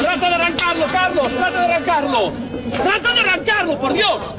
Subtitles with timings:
[0.00, 1.32] ¡Trata de arrancarlo, Carlos!
[1.32, 2.32] ¡Trata de arrancarlo!
[2.82, 4.34] ¡Trata de arrancarlo, por Dios!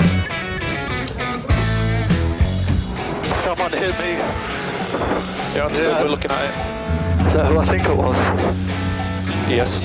[3.44, 4.18] Someone hit me.
[5.54, 6.04] Yeah, I'm still Yeah.
[6.04, 7.28] looking at it.
[7.28, 8.18] Is that who I think it was?
[9.50, 9.82] Yes.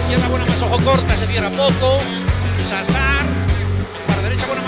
[0.00, 1.98] Izquierda buena más ojo corta, se cierra poco.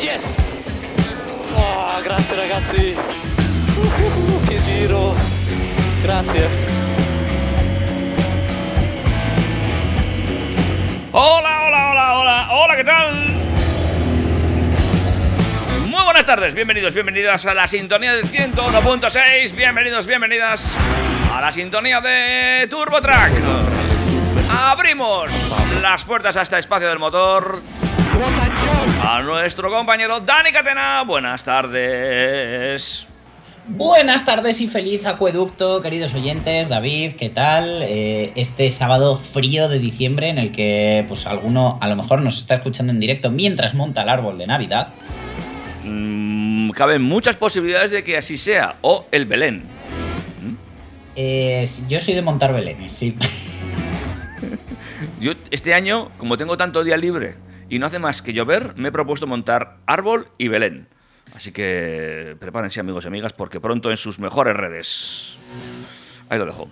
[0.00, 0.22] Yes!
[1.54, 2.96] Oh, grazie ragazzi.
[3.76, 5.14] Uh, che giro.
[6.02, 6.48] Grazie.
[11.10, 13.14] Hola, hola, hola, hola, hola, ¿qué tal?
[15.84, 20.74] Muy buenas tardes, bienvenidos, bienvenidas a la sintonía del 101.6, bienvenidos, bienvenidas
[21.34, 23.77] a la sintonía de Turbo Track.
[24.68, 25.32] Abrimos
[25.80, 27.62] las puertas a este espacio del motor
[29.02, 31.04] a nuestro compañero Dani Catena.
[31.06, 33.06] Buenas tardes.
[33.66, 36.68] Buenas tardes y feliz acueducto, queridos oyentes.
[36.68, 37.80] David, ¿qué tal?
[37.80, 42.36] Eh, este sábado frío de diciembre en el que pues alguno a lo mejor nos
[42.36, 44.88] está escuchando en directo mientras monta el árbol de Navidad.
[45.82, 49.62] Mm, caben muchas posibilidades de que así sea, o el Belén.
[51.16, 53.16] Eh, yo soy de montar belenes, sí.
[55.20, 57.34] Yo este año, como tengo tanto día libre
[57.68, 60.86] y no hace más que llover, me he propuesto montar árbol y Belén.
[61.34, 65.36] Así que prepárense amigos y amigas porque pronto en sus mejores redes.
[66.28, 66.70] Ahí lo dejo.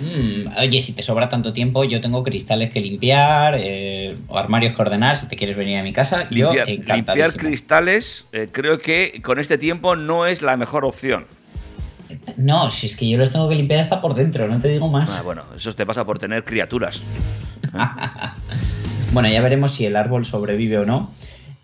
[0.00, 4.74] Mm, oye, si te sobra tanto tiempo, yo tengo cristales que limpiar eh, o armarios
[4.74, 5.16] que ordenar.
[5.18, 9.38] Si te quieres venir a mi casa, Limpiar, yo limpiar cristales eh, creo que con
[9.38, 11.26] este tiempo no es la mejor opción.
[12.36, 14.88] No, si es que yo los tengo que limpiar hasta por dentro, no te digo
[14.88, 15.08] más.
[15.10, 17.02] Ah, bueno, eso te pasa por tener criaturas.
[19.12, 21.10] Bueno, ya veremos si el árbol sobrevive o no.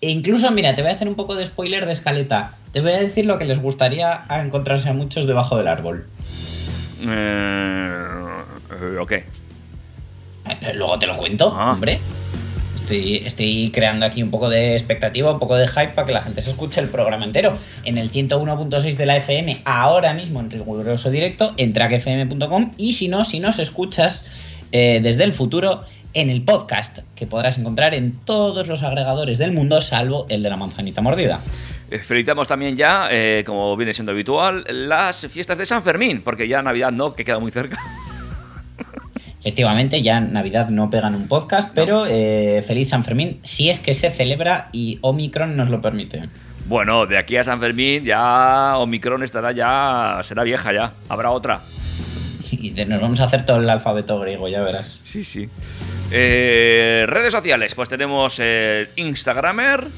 [0.01, 2.55] E incluso, mira, te voy a hacer un poco de spoiler de escaleta.
[2.73, 6.07] Te voy a decir lo que les gustaría a encontrarse a muchos debajo del árbol.
[7.03, 7.99] Eh,
[8.81, 9.13] eh, ok.
[9.13, 9.27] Eh,
[10.75, 11.73] Luego te lo cuento, Ah.
[11.73, 12.01] hombre.
[12.91, 16.43] Estoy, creando aquí un poco de expectativa, un poco de hype para que la gente
[16.43, 17.57] se escuche el programa entero.
[17.85, 22.73] En el 101.6 de la FM, ahora mismo en riguroso directo, en trackfm.com.
[22.77, 24.27] Y si no, si nos escuchas
[24.73, 29.53] eh, desde el futuro, en el podcast, que podrás encontrar en todos los agregadores del
[29.53, 31.41] mundo, salvo el de la manzanita mordida.
[31.91, 36.63] Felicitamos también ya, eh, como viene siendo habitual, las fiestas de San Fermín, porque ya
[36.63, 37.79] Navidad no, que queda muy cerca.
[39.45, 43.79] Efectivamente, ya en Navidad no pegan un podcast, pero eh, feliz San Fermín, si es
[43.79, 46.23] que se celebra y Omicron nos lo permite.
[46.67, 51.61] Bueno, de aquí a San Fermín ya Omicron estará ya, será vieja ya, habrá otra.
[52.43, 54.99] Sí, nos vamos a hacer todo el alfabeto griego, ya verás.
[55.03, 55.51] Sí, sí.
[56.11, 59.89] Eh, redes sociales, pues tenemos el Instagramer,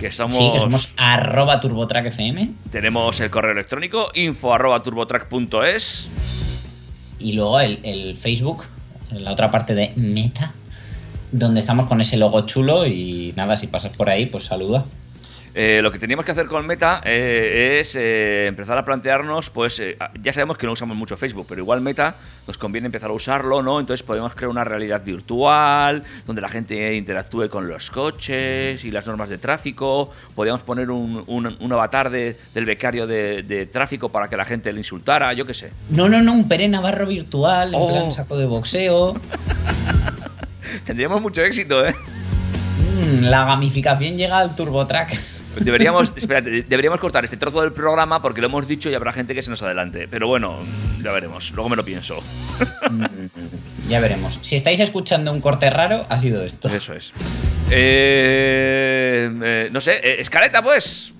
[0.00, 6.10] que somos, Sí, que somos arroba turbotrackfm tenemos el correo electrónico info arroba turbotrack.es.
[7.18, 8.64] y luego el, el Facebook,
[9.10, 10.52] la otra parte de Meta,
[11.32, 14.84] donde estamos con ese logo chulo y nada, si pasas por ahí, pues saluda.
[15.58, 19.80] Eh, lo que teníamos que hacer con Meta eh, es eh, empezar a plantearnos, pues
[20.22, 22.14] ya sabemos que no usamos mucho Facebook, pero igual Meta
[22.46, 23.80] nos conviene empezar a usarlo, ¿no?
[23.80, 29.06] Entonces podemos crear una realidad virtual donde la gente interactúe con los coches y las
[29.06, 30.10] normas de tráfico.
[30.34, 34.44] Podríamos poner un, un- un avatar de- del becario de, de tráfico para que la
[34.44, 35.72] gente le insultara, yo qué sé.
[35.88, 37.88] No, no, no, un Pere Navarro virtual, en Oh.
[37.88, 39.18] plan saco de boxeo.
[40.84, 41.94] Tendríamos mucho éxito, ¿eh?
[43.00, 45.18] Mm, la gamificación llega al TurboTrack.
[45.60, 49.34] Deberíamos, espérate, deberíamos cortar este trozo del programa porque lo hemos dicho y habrá gente
[49.34, 50.06] que se nos adelante.
[50.08, 50.58] Pero bueno,
[51.02, 51.50] ya veremos.
[51.52, 52.22] Luego me lo pienso.
[52.90, 53.04] Mm,
[53.88, 54.38] ya veremos.
[54.42, 56.68] Si estáis escuchando un corte raro, ha sido esto.
[56.68, 57.12] Eso es.
[57.70, 61.12] Eh, eh, no sé, eh, escaleta, pues.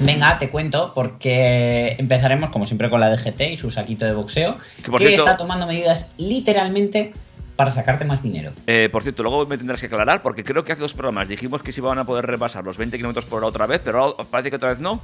[0.00, 4.54] Venga, te cuento, porque empezaremos como siempre con la DGT y su saquito de boxeo,
[4.76, 7.12] Que que, por cierto- está tomando medidas literalmente
[7.62, 8.50] para sacarte más dinero.
[8.66, 11.62] Eh, por cierto, luego me tendrás que aclarar porque creo que hace dos programas dijimos
[11.62, 14.24] que se iban a poder repasar los 20 kilómetros por hora otra vez, pero ahora
[14.28, 15.00] parece que otra vez no.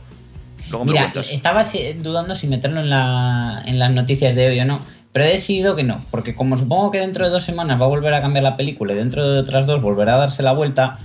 [0.68, 1.64] Luego me Mira, estaba
[2.00, 4.80] dudando si meterlo en, la, en las noticias de hoy o no,
[5.12, 7.88] Pero he decidido que no, porque como supongo que dentro de dos semanas va a
[7.88, 10.98] volver a cambiar la película y dentro de otras dos volverá a darse la vuelta,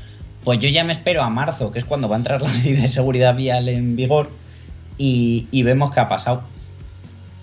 [0.43, 2.73] pues yo ya me espero a marzo, que es cuando va a entrar la ley
[2.73, 4.31] de seguridad vial en vigor,
[4.97, 6.43] y, y vemos qué ha pasado.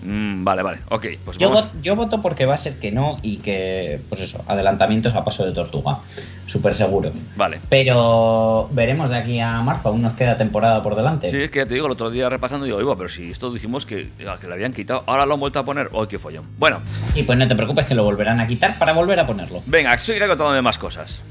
[0.03, 0.79] Mm, vale, vale.
[0.89, 1.65] Ok, pues Yo, vamos.
[1.65, 5.23] vo- yo voto porque va a ser que no y que, pues eso, adelantamientos a
[5.23, 5.99] paso de tortuga.
[6.47, 7.11] Súper seguro.
[7.35, 7.59] Vale.
[7.69, 11.29] Pero veremos de aquí a marzo, aún nos queda temporada por delante.
[11.29, 13.53] Sí, es que ya te digo, el otro día repasando, digo, iba, pero si esto
[13.53, 15.89] dijimos que, que le habían quitado, ahora lo han vuelto a poner.
[15.93, 16.45] ¡Ay, qué follón!
[16.57, 16.79] Bueno,
[17.15, 19.61] Y pues no te preocupes que lo volverán a quitar para volver a ponerlo.
[19.65, 21.21] venga, sigue contándome más cosas.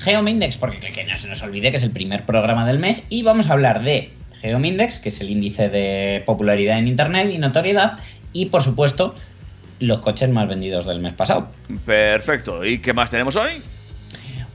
[0.00, 3.06] Geomindex, porque que, que no se nos olvide que es el primer programa del mes
[3.10, 7.38] y vamos a hablar de Geomindex, que es el índice de popularidad en Internet y
[7.38, 7.98] notoriedad,
[8.32, 9.14] y por supuesto
[9.80, 11.48] los coches más vendidos del mes pasado.
[11.84, 12.64] Perfecto.
[12.64, 13.62] ¿Y qué más tenemos hoy?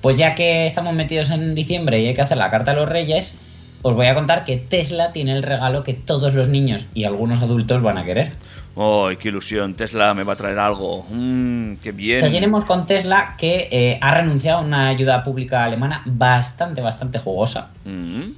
[0.02, 2.90] Pues ya que estamos metidos en diciembre y hay que hacer la carta a los
[2.90, 3.38] reyes,
[3.84, 7.42] os voy a contar que Tesla tiene el regalo que todos los niños y algunos
[7.42, 8.34] adultos van a querer.
[8.76, 9.76] ¡Ay, qué ilusión!
[9.76, 11.06] Tesla me va a traer algo.
[11.10, 12.20] Mmm, qué bien.
[12.20, 17.70] Seguiremos con Tesla, que eh, ha renunciado a una ayuda pública alemana bastante, bastante jugosa.
[17.86, 18.32] Mm,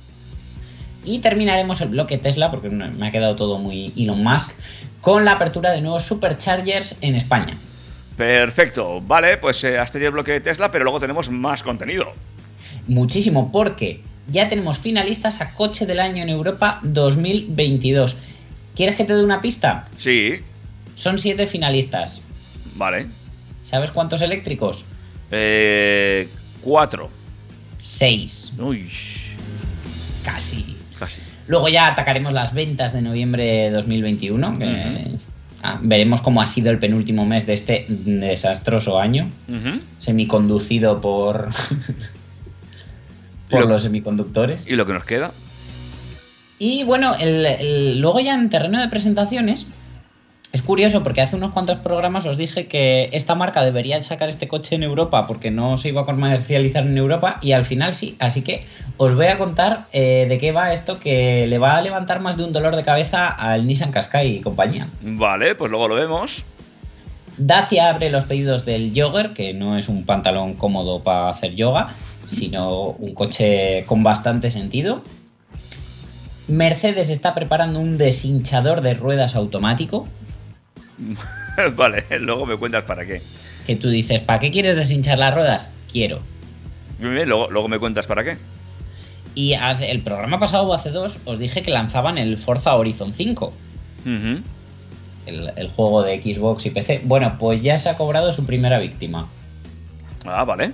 [1.05, 4.51] Y terminaremos el bloque Tesla, porque me ha quedado todo muy Elon Musk,
[5.01, 7.55] con la apertura de nuevos superchargers en España.
[8.17, 9.01] Perfecto.
[9.01, 12.13] Vale, pues eh, hasta ahí el bloque de Tesla, pero luego tenemos más contenido.
[12.87, 18.15] Muchísimo, porque ya tenemos finalistas a Coche del Año en Europa 2022.
[18.75, 19.87] ¿Quieres que te dé una pista?
[19.97, 20.39] Sí,
[20.95, 22.21] Son siete finalistas.
[22.75, 23.07] vale.
[23.63, 24.85] ¿Sabes cuántos eléctricos?
[25.31, 26.29] Eh,
[26.61, 27.09] cuatro.
[27.79, 28.53] Seis.
[28.59, 28.87] Uy,
[30.23, 30.74] Casi.
[31.05, 31.21] Casi.
[31.47, 34.53] Luego ya atacaremos las ventas de noviembre de 2021.
[34.53, 35.19] que, Ujú.
[35.63, 39.29] ah, veremos cómo ha sido el penúltimo mes de este desastroso año.
[39.99, 41.49] Semiconducido por.
[43.49, 44.65] por Lo- los semiconductores.
[44.67, 45.31] ¿Y lo que nos queda?
[46.57, 49.67] Y bueno, el- el- luego ya en terreno de presentaciones.
[50.55, 54.47] Es curioso porque hace unos cuantos programas os dije que esta marca debería sacar este
[54.47, 58.15] coche en Europa porque no se iba a comercializar en Europa y al final sí.
[58.19, 58.63] Así que
[58.95, 62.37] os voy a contar eh, de qué va esto que le va a levantar más
[62.37, 64.87] de un dolor de cabeza al Nissan Qashqai y compañía.
[65.01, 66.45] Vale, pues luego lo vemos.
[67.35, 71.89] Dacia abre los pedidos del Jogger, que no es un pantalón cómodo para hacer yoga,
[72.27, 75.01] sino un coche con bastante sentido.
[76.47, 80.07] Mercedes está preparando un deshinchador de ruedas automático,
[81.75, 83.21] vale, luego me cuentas para qué.
[83.67, 85.69] que tú dices, ¿para qué quieres deshinchar las ruedas?
[85.91, 86.21] Quiero.
[86.99, 88.37] Luego, luego me cuentas para qué.
[89.33, 93.13] Y hace- el programa pasado o hace dos os dije que lanzaban el Forza Horizon
[93.13, 93.47] 5,
[94.01, 94.41] Ujú.
[95.25, 97.01] el, el juego de Xbox y PC.
[97.03, 99.27] Bueno, pues ya se ha cobrado su primera víctima.
[100.25, 100.71] Ah, vale.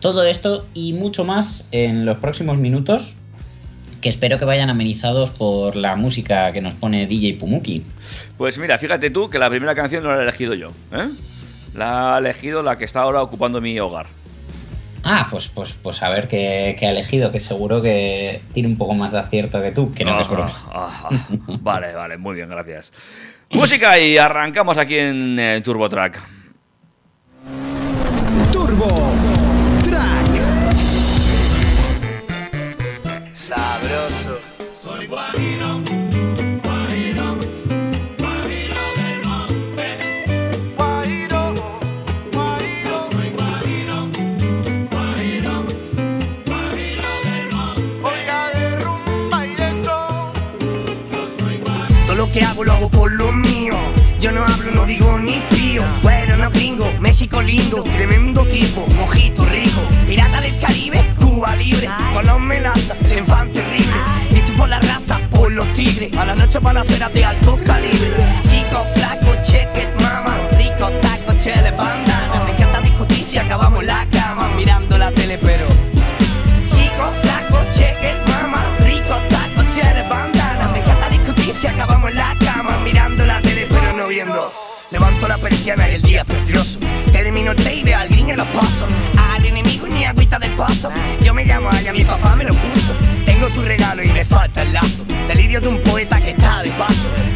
[0.00, 3.16] Todo esto y mucho más en los próximos minutos,
[4.00, 7.84] que espero que vayan amenizados por la música que nos pone DJ Pumuki.
[8.36, 10.68] Pues mira, fíjate tú que la primera canción no la he elegido yo.
[10.92, 11.08] ¿eh?
[11.74, 14.06] La ha elegido la que está ahora ocupando mi hogar.
[15.08, 18.76] Ah, pues, pues, pues a ver qué, qué ha elegido, que seguro que tiene un
[18.76, 20.50] poco más de acierto que tú, que no que es broma.
[20.66, 21.36] Ah, ah, ah.
[21.60, 22.92] Vale, vale, muy bien, gracias.
[23.50, 26.20] Música y arrancamos aquí en eh, Turbo Track.
[28.52, 29.15] Turbo
[57.42, 59.80] lindo, tremendo tipo, mojito rico.
[60.06, 61.88] Pirata del Caribe, Cuba libre.
[62.14, 63.94] Con los melazas, el infante terrible.
[64.30, 66.16] Dice por la raza, por los tigres.
[66.16, 67.58] A la noche balaceras de alto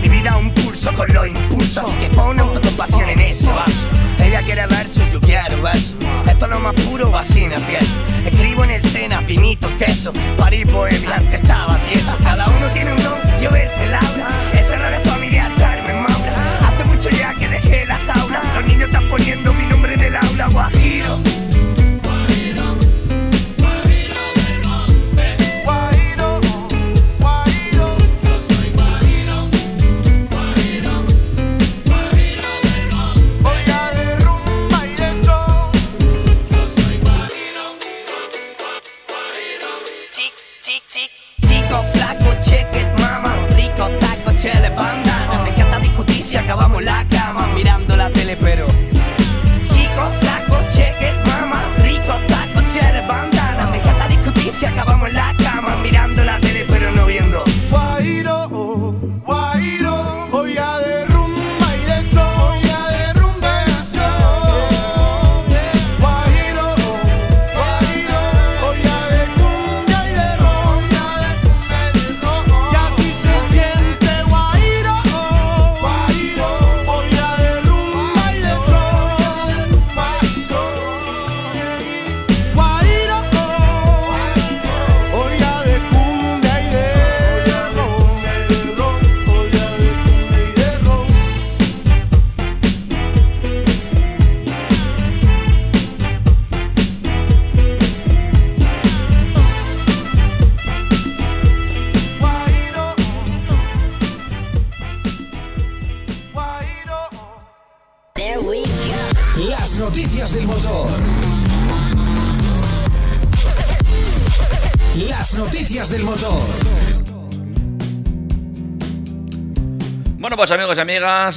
[0.03, 3.81] Mi vida un pulso con los impulsos Así que pone autocompasión en ese vaso.
[4.23, 5.95] Ella quiere verso, yo quiero verso.
[6.27, 7.87] Esto es lo más puro, vacina piel
[8.27, 10.13] Escribo en el Sena, pinito, queso.
[10.37, 11.43] París, bohemia, antes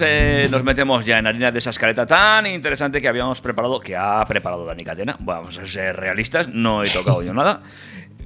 [0.01, 3.96] eh, nos metemos ya en harina de esa escaleta tan interesante que habíamos preparado, que
[3.96, 5.15] ha preparado Dani Catena.
[5.20, 7.62] Vamos a ser realistas, no he tocado yo nada.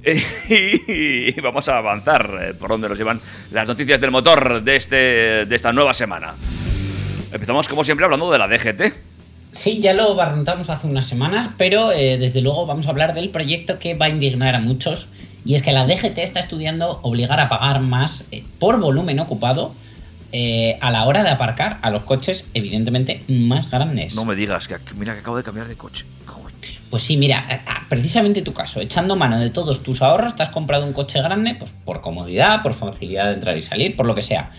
[0.08, 3.20] y vamos a avanzar eh, por donde nos llevan
[3.52, 4.96] las noticias del motor de, este,
[5.46, 6.34] de esta nueva semana.
[7.32, 8.92] Empezamos como siempre hablando de la DGT.
[9.52, 13.30] Sí, ya lo barruntamos hace unas semanas, pero eh, desde luego vamos a hablar del
[13.30, 15.08] proyecto que va a indignar a muchos.
[15.44, 18.24] Y es que la DGT está estudiando obligar a pagar más
[18.58, 19.72] por volumen ocupado
[20.32, 24.14] eh, a la hora de aparcar a los coches, evidentemente, más grandes.
[24.14, 26.04] No me digas que mira que acabo de cambiar de coche.
[26.26, 26.54] Joder.
[26.90, 27.44] Pues sí, mira,
[27.88, 31.54] precisamente tu caso, echando mano de todos tus ahorros, te has comprado un coche grande,
[31.54, 34.50] pues por comodidad, por facilidad de entrar y salir, por lo que sea.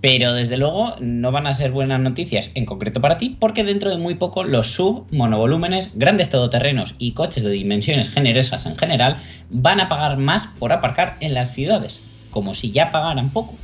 [0.00, 3.90] Pero desde luego no van a ser buenas noticias en concreto para ti, porque dentro
[3.90, 9.16] de muy poco los sub, monovolúmenes, grandes todoterrenos y coches de dimensiones generosas en general
[9.48, 13.54] van a pagar más por aparcar en las ciudades, como si ya pagaran poco.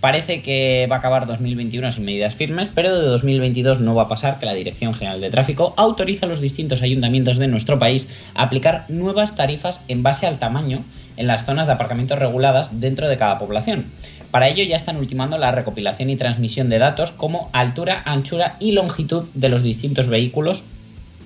[0.00, 4.08] Parece que va a acabar 2021 sin medidas firmes, pero de 2022 no va a
[4.08, 8.08] pasar que la Dirección General de Tráfico autoriza a los distintos ayuntamientos de nuestro país
[8.34, 10.82] a aplicar nuevas tarifas en base al tamaño
[11.18, 13.84] en las zonas de aparcamiento reguladas dentro de cada población.
[14.30, 18.72] Para ello ya están ultimando la recopilación y transmisión de datos como altura, anchura y
[18.72, 20.62] longitud de los distintos vehículos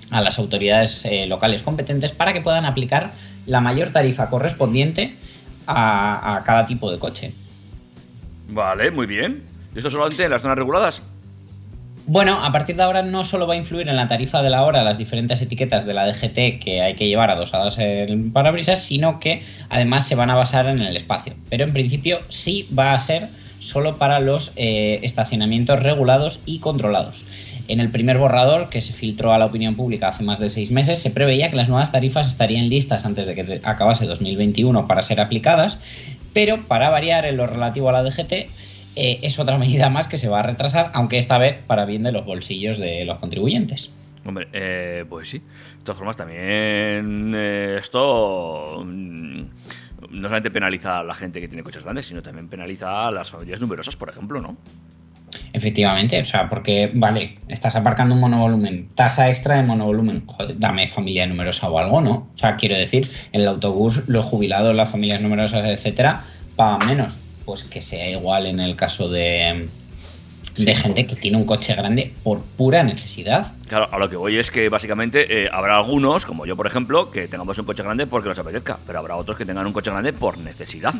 [0.09, 3.11] a las autoridades eh, locales competentes para que puedan aplicar
[3.45, 5.15] la mayor tarifa correspondiente
[5.65, 7.31] a- a cada tipo de coche.
[8.49, 9.43] Vale, muy bien.
[9.73, 11.01] ¿Y esto solamente en las zonas reguladas?
[12.07, 14.63] Bueno, a partir de ahora no solo va a influir en la tarifa de la
[14.63, 19.19] hora las diferentes etiquetas de la DGT que hay que llevar adosadas en parabrisas, sino
[19.19, 21.33] que además se van a basar en el espacio.
[21.49, 23.27] Pero en principio sí va a ser
[23.59, 27.25] solo para los eh, estacionamientos regulados y controlados.
[27.67, 30.69] En el primer borrador que se filtró a la opinión pública hace más de seis
[30.69, 35.01] meses, se preveía que las nuevas tarifas estarían listas antes de que acabase 2021 para
[35.01, 35.79] ser aplicadas,
[36.35, 40.17] pero para variar en lo relativo a la DGT, eh, es otra medida más que
[40.17, 43.93] se va a retrasar, aunque esta vez para bien de los bolsillos de los contribuyentes.
[44.25, 45.39] Hombre, eh, pues sí.
[45.39, 49.39] De todas formas, también eh, esto mm,
[50.09, 53.31] no solamente penaliza a la gente que tiene coches grandes, sino también penaliza a las
[53.31, 54.57] familias numerosas, por ejemplo, ¿no?
[55.53, 60.87] Efectivamente, o sea, porque, vale, estás aparcando un monovolumen, tasa extra de monovolumen, joder, dame
[60.87, 62.29] familia numerosa o algo, ¿no?
[62.33, 66.23] O sea, quiero decir, en el autobús, los jubilados, las familias numerosas, etcétera,
[66.55, 67.17] pagan menos.
[67.45, 69.67] Pues que sea igual en el caso de,
[70.57, 70.81] de Sí.
[70.81, 73.53] gente que tiene un coche grande por pura necesidad.
[73.67, 77.11] Claro, a lo que voy es que básicamente eh, habrá algunos, como yo por ejemplo,
[77.11, 79.91] que tengamos un coche grande porque nos apetezca, pero habrá otros que tengan un coche
[79.91, 80.93] grande por necesidad.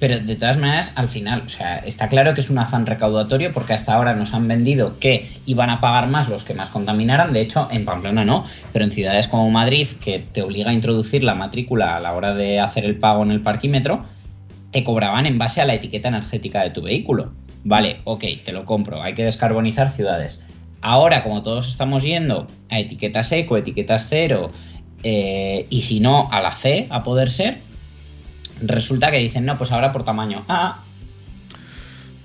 [0.00, 3.52] Pero de todas maneras, al final, o sea, está claro que es un afán recaudatorio
[3.52, 7.34] porque hasta ahora nos han vendido que iban a pagar más los que más contaminaran.
[7.34, 11.22] De hecho, en Pamplona no, pero en ciudades como Madrid, que te obliga a introducir
[11.22, 14.06] la matrícula a la hora de hacer el pago en el parquímetro,
[14.70, 17.32] te cobraban en base a la etiqueta energética de tu vehículo.
[17.62, 20.42] Vale, ok, te lo compro, hay que descarbonizar ciudades.
[20.80, 24.48] Ahora, como todos estamos yendo a etiquetas eco, etiquetas cero,
[25.02, 27.58] eh, y si no, a la C, a poder ser,
[28.62, 30.44] resulta que dicen, no, pues ahora por tamaño.
[30.48, 30.78] Ah,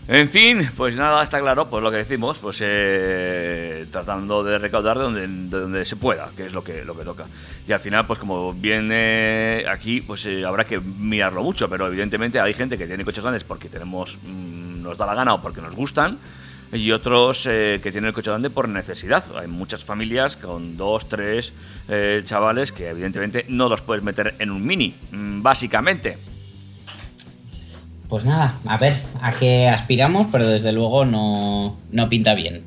[0.08, 4.98] En fin, pues nada, está claro, pues lo que decimos, pues eh, tratando de recaudar
[5.00, 7.26] de donde, de donde se pueda, que es lo que, lo que toca.
[7.68, 12.40] Y al final, pues como viene aquí, pues eh, habrá que mirarlo mucho, pero evidentemente
[12.40, 15.62] hay gente que tiene coches grandes porque tenemos, mm, nos da la gana o porque
[15.62, 16.20] nos gustan,
[16.72, 19.24] y otros eh, que tienen el coche grande por necesidad.
[19.38, 21.54] Hay muchas familias con dos, tres
[21.88, 26.18] eh, chavales que evidentemente no los puedes meter en un mini, mm, básicamente.
[28.08, 32.64] pues nada, a ver a qué aspiramos, pero desde luego no, no pinta bien.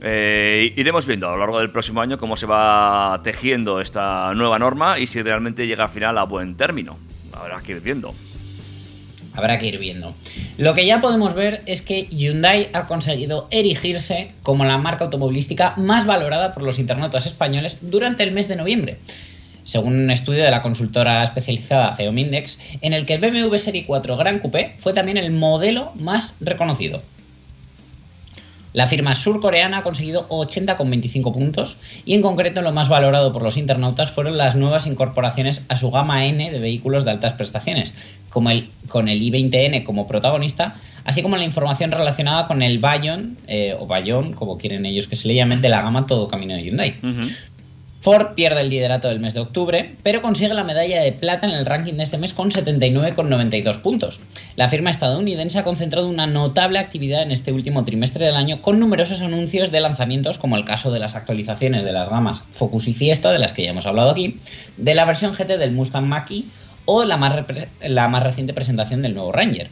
[0.00, 4.58] Eh, iremos viendo a lo largo del próximo año cómo se va tejiendo esta nueva
[4.58, 6.96] norma y si realmente llega al final a buen término.
[7.32, 8.14] Habrá que ir viendo.
[9.38, 10.12] Habrá que ir viendo.
[10.56, 15.74] Lo que ya podemos ver es que Hyundai ha conseguido erigirse como la marca automovilística
[15.76, 18.96] más valorada por los internautas españoles durante el mes de noviembre.
[19.62, 24.16] Según un estudio de la consultora especializada Geomindex, en el que el BMW Serie 4
[24.16, 27.00] Gran Coupé fue también el modelo más reconocido.
[28.72, 33.56] La firma surcoreana ha conseguido 80,25 puntos y en concreto lo más valorado por los
[33.56, 37.94] internautas fueron las nuevas incorporaciones a su gama N de vehículos de altas prestaciones,
[38.30, 43.38] como el, con el i20N como protagonista, así como la información relacionada con el Bayon,
[43.46, 46.54] eh, o Bayon, como quieren ellos que se le llamen, de la gama Todo Camino
[46.54, 46.96] de Hyundai.
[48.00, 51.52] Ford pierde el liderato del mes de octubre, pero consigue la medalla de plata en
[51.52, 54.20] el ranking de este mes con 79,92 puntos.
[54.54, 58.78] La firma estadounidense ha concentrado una notable actividad en este último trimestre del año con
[58.78, 62.94] numerosos anuncios de lanzamientos, como el caso de las actualizaciones de las gamas Focus y
[62.94, 64.38] Fiesta, de las que ya hemos hablado aquí,
[64.76, 66.44] de la versión GT del Mustang Mach-E
[66.84, 67.44] o la más,
[67.82, 69.70] la más reciente presentación del nuevo Ranger.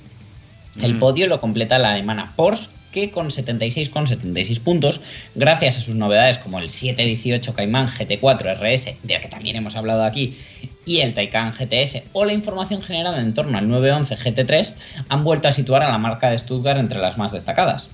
[0.82, 5.02] El podio lo completa la alemana Porsche que con 76,76 puntos,
[5.34, 10.02] gracias a sus novedades como el 718 Cayman GT4 RS, de que también hemos hablado
[10.02, 10.38] aquí,
[10.86, 14.74] y el Taycan GTS, o la información generada en torno al 911 GT3,
[15.10, 17.90] han vuelto a situar a la marca de Stuttgart entre las más destacadas.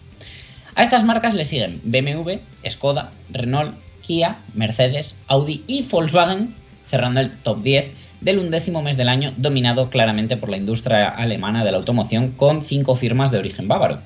[0.77, 2.35] A estas marcas le siguen BMW,
[2.71, 6.55] Skoda, Renault, Kia, Mercedes, Audi y Volkswagen,
[6.87, 7.91] cerrando el top 10
[8.21, 12.63] del undécimo mes del año, dominado claramente por la industria alemana de la automoción, con
[12.63, 13.99] cinco firmas de origen bávaro.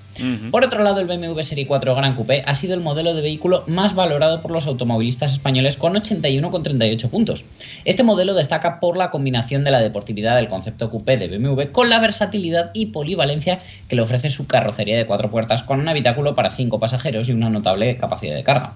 [0.51, 3.65] Por otro lado, el BMW Serie 4 Gran Coupé ha sido el modelo de vehículo
[3.67, 7.45] más valorado por los automovilistas españoles con 81,38 puntos.
[7.85, 11.91] Este modelo destaca por la combinación de la deportividad del concepto coupé de BMW con
[11.91, 16.35] la versatilidad y polivalencia que le ofrece su carrocería de cuatro puertas con un habitáculo
[16.35, 18.75] para cinco pasajeros y una notable capacidad de carga.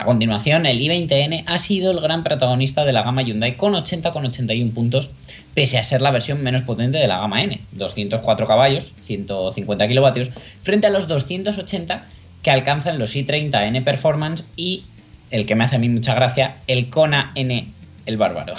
[0.00, 4.72] A continuación, el i20N ha sido el gran protagonista de la gama Hyundai con 80,81
[4.72, 5.10] puntos,
[5.54, 10.30] pese a ser la versión menos potente de la gama N, 204 caballos, 150 kilovatios,
[10.62, 12.04] frente a los 280
[12.42, 14.84] que alcanzan los i30 N Performance y
[15.30, 17.66] el que me hace a mí mucha gracia, el Kona N,
[18.06, 18.54] el bárbaro.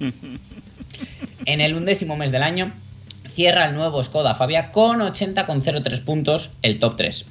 [1.44, 2.72] en el undécimo mes del año
[3.28, 7.24] cierra el nuevo Skoda Fabia con 80,03 puntos, el top 3.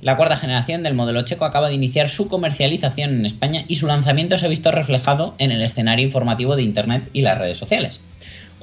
[0.00, 3.86] La cuarta generación del modelo checo acaba de iniciar su comercialización en España y su
[3.86, 8.00] lanzamiento se ha visto reflejado en el escenario informativo de Internet y las redes sociales.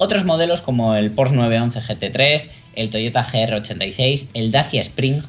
[0.02, 5.22] Otros modelos como el Porsche 911 GT3, el Toyota GR86, el Dacia Spring,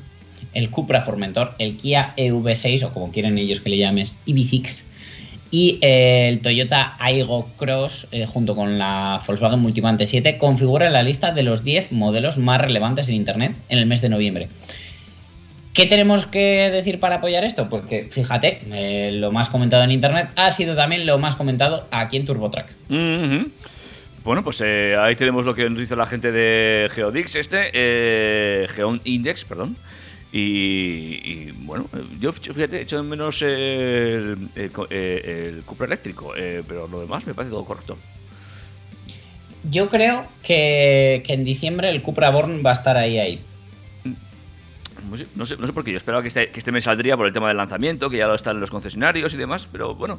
[0.55, 4.86] el Cupra Formentor, el Kia EV6 o como quieren ellos que le llames EV6
[5.51, 11.03] y eh, el Toyota Aygo Cross eh, junto con la Volkswagen Multivan T7 configuran la
[11.03, 14.47] lista de los 10 modelos más relevantes en Internet en el mes de noviembre.
[15.75, 17.69] ¿Qué tenemos que decir para apoyar esto?
[17.69, 22.17] Porque fíjate, eh, lo más comentado en internet ha sido también lo más comentado aquí
[22.17, 22.67] en TurboTrack.
[22.89, 23.51] Mhm.
[24.23, 28.67] Bueno, pues eh, ahí tenemos lo que nos dice la gente de Geodix, este, eh,
[28.69, 29.75] Geoindex, perdón.
[30.36, 31.86] Y, bueno,
[32.19, 37.27] yo fíjate, he hecho de menos el, el, eh, Cupra eléctrico, eh, pero lo demás
[37.27, 37.97] me parece todo correcto.
[39.69, 43.39] Yo creo que, que en diciembre el Cupra Born va a estar ahí ahí.
[45.09, 47.17] No sé, no sé, no por qué, yo esperaba que este, que este me saldría
[47.17, 50.17] por el tema del lanzamiento, que ya lo están los concesionarios y demás, pero bueno,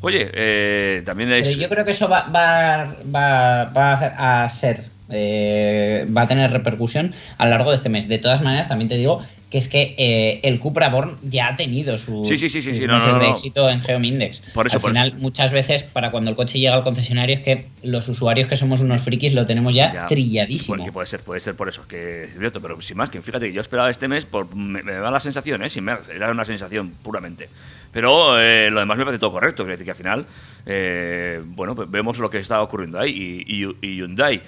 [0.00, 1.56] oye, eh, también es...
[1.56, 7.14] Yo creo que eso va, va, va, va a ser, eh, va a tener repercusión
[7.38, 8.08] a lo largo de este mes.
[8.08, 11.56] De todas maneras, también te digo que es que eh, el Cupra Born ya ha
[11.56, 13.80] tenido sus, Sí, sí, sí, sí, sus sí, no, meses no, no, de éxito en
[13.80, 14.42] Geomindex.
[14.54, 15.16] Por eso, al por final, eso.
[15.18, 18.80] muchas veces, para cuando el coche llega al concesionario, es que los usuarios que somos
[18.80, 20.76] unos frikis lo tenemos ya, Ya, trilladísimo.
[20.76, 23.48] Porque puede ser, puede ser por eso, que es cierto, pero sin más, que fíjate
[23.48, 25.68] que yo esperaba este mes, por, me, me da la sensación, ¿eh?
[25.70, 27.48] sin más, era una sensación puramente.
[27.92, 30.26] Pero eh, lo demás me parece todo correcto, quiere decir que al final,
[30.64, 34.40] eh, bueno, pues vemos lo que está ocurriendo ahí y, y- y Hyundai.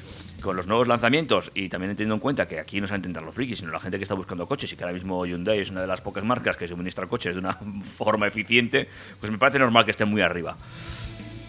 [0.43, 3.35] Con los nuevos lanzamientos y también teniendo en cuenta que aquí no se intentar los
[3.35, 5.81] frikis, sino la gente que está buscando coches y que ahora mismo Hyundai es una
[5.81, 7.53] de las pocas marcas que suministra coches de una
[7.97, 8.89] forma eficiente,
[9.21, 10.57] pues me parece normal que esté muy arriba.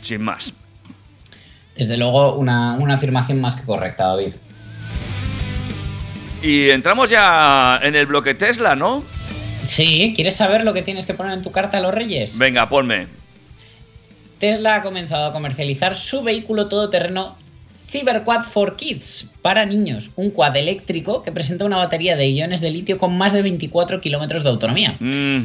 [0.01, 0.53] Sin más.
[1.75, 4.33] Desde luego, una, una afirmación más que correcta, David.
[6.43, 9.03] Y entramos ya en el bloque Tesla, ¿no?
[9.65, 12.37] Sí, ¿quieres saber lo que tienes que poner en tu carta a los Reyes?
[12.37, 13.07] Venga, ponme.
[14.39, 17.37] Tesla ha comenzado a comercializar su vehículo todoterreno
[17.93, 22.71] CyberQuad for Kids para niños, un quad eléctrico que presenta una batería de iones de
[22.71, 24.97] litio con más de 24 kilómetros de autonomía.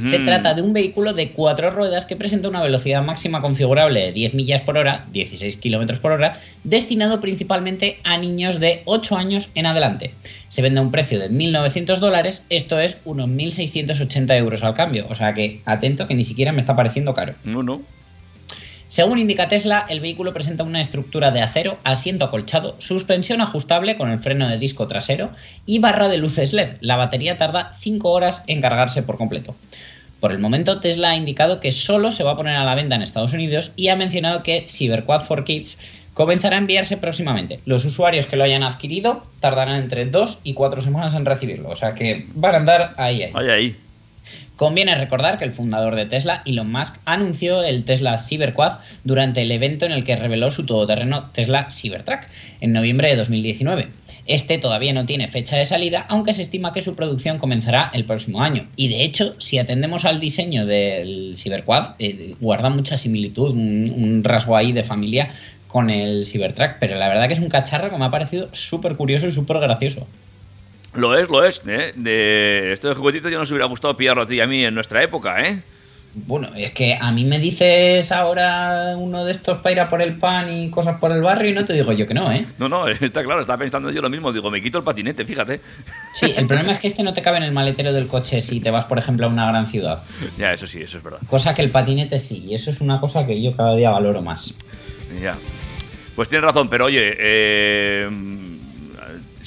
[0.07, 4.13] Se trata de un vehículo de cuatro ruedas que presenta una velocidad máxima configurable de
[4.13, 9.51] 10 millas por hora, 16 kilómetros por hora, destinado principalmente a niños de 8 años
[9.55, 10.15] en adelante.
[10.49, 15.05] Se vende a un precio de 1.900 dólares, esto es unos 1.680 euros al cambio,
[15.11, 17.35] o sea que atento que ni siquiera me está pareciendo caro.
[17.45, 17.83] No, no.
[18.89, 24.11] Según indica Tesla, el vehículo presenta una estructura de acero, asiento acolchado, suspensión ajustable con
[24.11, 25.31] el freno de disco trasero
[25.67, 26.77] y barra de luces LED.
[26.81, 29.55] La batería tarda 5 horas en cargarse por completo.
[30.21, 32.95] Por el momento, Tesla ha indicado que solo se va a poner a la venta
[32.95, 35.79] en Estados Unidos y ha mencionado que CyberQuad for Kids
[36.15, 37.61] comenzará a enviarse próximamente.
[37.67, 41.77] Los usuarios que lo hayan adquirido tardarán entre 2 y 4 semanas en recibirlo, o
[41.77, 43.23] sea que van a andar ahí.
[43.23, 43.33] ahí.
[43.33, 43.77] Vaya ahí.
[44.57, 49.53] Conviene recordar que el fundador de Tesla, Elon Musk, anunció el Tesla Cyberquad durante el
[49.53, 52.23] evento en el que reveló su todoterreno Tesla Cybertruck
[52.61, 53.89] en noviembre de 2019.
[54.27, 58.05] Este todavía no tiene fecha de salida, aunque se estima que su producción comenzará el
[58.05, 58.69] próximo año.
[58.77, 64.25] Y de hecho, si atendemos al diseño del Cyberquad, eh, guarda mucha similitud, un, un
[64.25, 65.31] rasgo ahí de familia
[65.69, 68.97] con el Cybertruck, pero la verdad que es un cacharro que me ha parecido súper
[68.97, 70.07] curioso y súper gracioso.
[70.99, 71.63] Lo es, lo es.
[71.67, 71.93] ¿eh?
[71.95, 75.03] De estos juguetitos ya nos hubiera gustado pillarlo a ti y a mí en nuestra
[75.03, 75.63] época, ¿eh?
[76.15, 80.03] Bueno, es que a mí me dices ahora uno de estos para ir a por
[80.03, 82.47] el pan y cosas por el barrio y no te digo yo que no, ¿eh?
[82.59, 84.33] No, no, está claro, estaba pensando yo lo mismo.
[84.33, 85.61] Digo, me quito el patinete, fíjate.
[86.15, 88.59] Sí, el problema es que este no te cabe en el maletero del coche si
[88.61, 90.03] te vas, por ejemplo, a una gran ciudad.
[90.37, 91.21] Ya, eso sí, eso es verdad.
[91.29, 94.23] Cosa que el patinete sí, y eso es una cosa que yo cada día valoro
[94.23, 94.53] más.
[95.23, 95.37] Ya.
[96.17, 98.09] Pues tienes razón, pero oye, eh,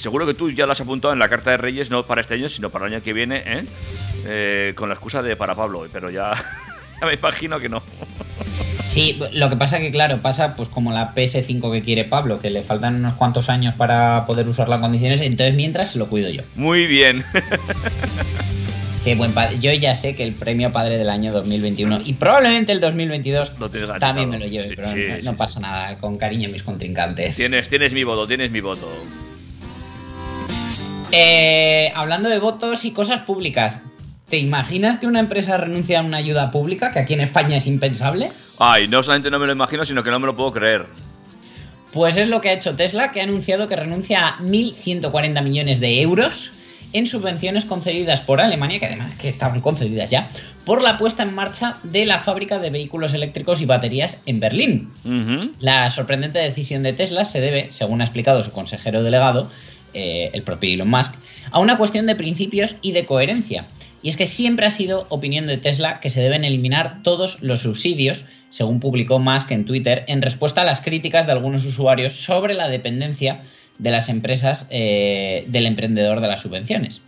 [0.02, 2.34] seguro que tú ya lo has apuntado en la carta de Reyes, no para este
[2.34, 3.64] año, sino para el año que viene, ¿eh?
[4.26, 6.32] Eh, con la excusa de para Pablo, pero ya,
[7.00, 7.82] ya me imagino que no.
[8.84, 12.50] Sí, lo que pasa que claro, pasa pues como la PS5 que quiere Pablo, que
[12.50, 16.42] le faltan unos cuantos años para poder usarla en condiciones, entonces mientras lo cuido yo.
[16.56, 17.24] Muy bien.
[19.04, 19.58] Qué buen padre.
[19.60, 23.68] Yo ya sé que el premio padre del año 2021 y probablemente el 2022 Lo
[23.98, 25.36] también me lo lleve, Sí, pero sí, no, no sí.
[25.36, 27.36] pasa nada, con cariño a mis contrincantes.
[27.36, 28.88] Tienes, tienes mi voto, tienes mi voto.
[31.14, 33.82] Eh, hablando de votos y cosas públicas,
[34.30, 37.66] ¿te imaginas que una empresa renuncia a una ayuda pública, que aquí en España es
[37.66, 38.30] impensable?
[38.58, 40.86] Ay, no solamente no me lo imagino, sino que no me lo puedo creer.
[41.92, 45.80] Pues es lo que ha hecho Tesla, que ha anunciado que renuncia a 1.140 millones
[45.80, 46.50] de euros
[46.94, 50.30] en subvenciones concedidas por Alemania, que además que estaban concedidas ya,
[50.64, 54.90] por la puesta en marcha de la fábrica de vehículos eléctricos y baterías en Berlín.
[55.58, 59.50] La sorprendente decisión de Tesla se debe, según ha explicado su consejero delegado,
[59.94, 61.14] eh, el propio Elon Musk,
[61.50, 63.66] a una cuestión de principios y de coherencia.
[64.02, 67.62] Y es que siempre ha sido opinión de Tesla que se deben eliminar todos los
[67.62, 72.54] subsidios, según publicó Musk en Twitter, en respuesta a las críticas de algunos usuarios sobre
[72.54, 73.42] la dependencia
[73.78, 77.02] de las empresas eh, del emprendedor de las subvenciones.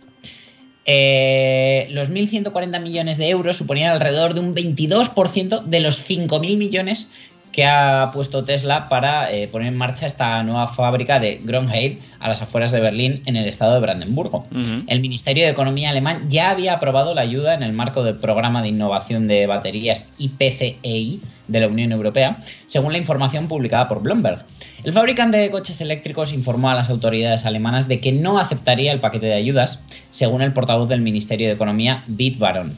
[0.87, 7.09] Eh, los 1.140 millones de euros suponían alrededor de un 22% de los 5.000 millones
[7.55, 12.27] que ha puesto Tesla para eh, poner en marcha esta nueva fábrica de Grönheim a
[12.27, 14.45] las afueras de Berlín en el estado de Brandenburgo.
[14.87, 18.61] El Ministerio de Economía alemán ya había aprobado la ayuda en el marco del Programa
[18.61, 24.43] de Innovación de Baterías IPCEI de la Unión Europea, según la información publicada por Bloomberg.
[24.83, 28.99] El fabricante de coches eléctricos informó a las autoridades alemanas de que no aceptaría el
[28.99, 29.79] paquete de ayudas,
[30.11, 32.77] según el portavoz del Ministerio de Economía, Bit Baron.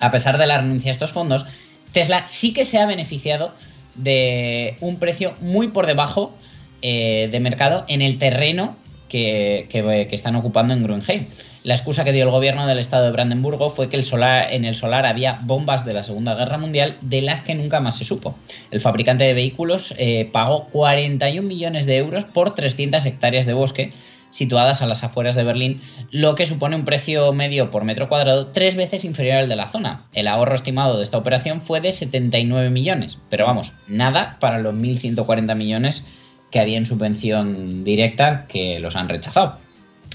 [0.00, 1.46] A pesar de la renuncia a estos fondos,
[1.92, 3.54] Tesla sí que se ha beneficiado
[3.98, 6.34] de un precio muy por debajo
[6.82, 8.76] eh, de mercado en el terreno
[9.08, 11.26] que, que- están ocupando en Grünheim.
[11.64, 14.64] La excusa que dio el gobierno del estado de Brandenburgo fue que el solar, en
[14.64, 18.04] el solar había bombas de la Segunda Guerra Mundial de las que nunca más se
[18.04, 18.36] supo.
[18.70, 23.92] El fabricante de vehículos eh, pagó 41 millones de euros por 300 hectáreas de bosque
[24.30, 28.48] situadas a las afueras de Berlín, lo que supone un precio medio por metro cuadrado
[28.48, 30.02] tres veces inferior al de la zona.
[30.12, 34.74] El ahorro estimado de esta operación fue de 79 millones, pero vamos, nada para los
[34.74, 36.04] 1.140 millones
[36.50, 39.58] que había en subvención directa que los han rechazado.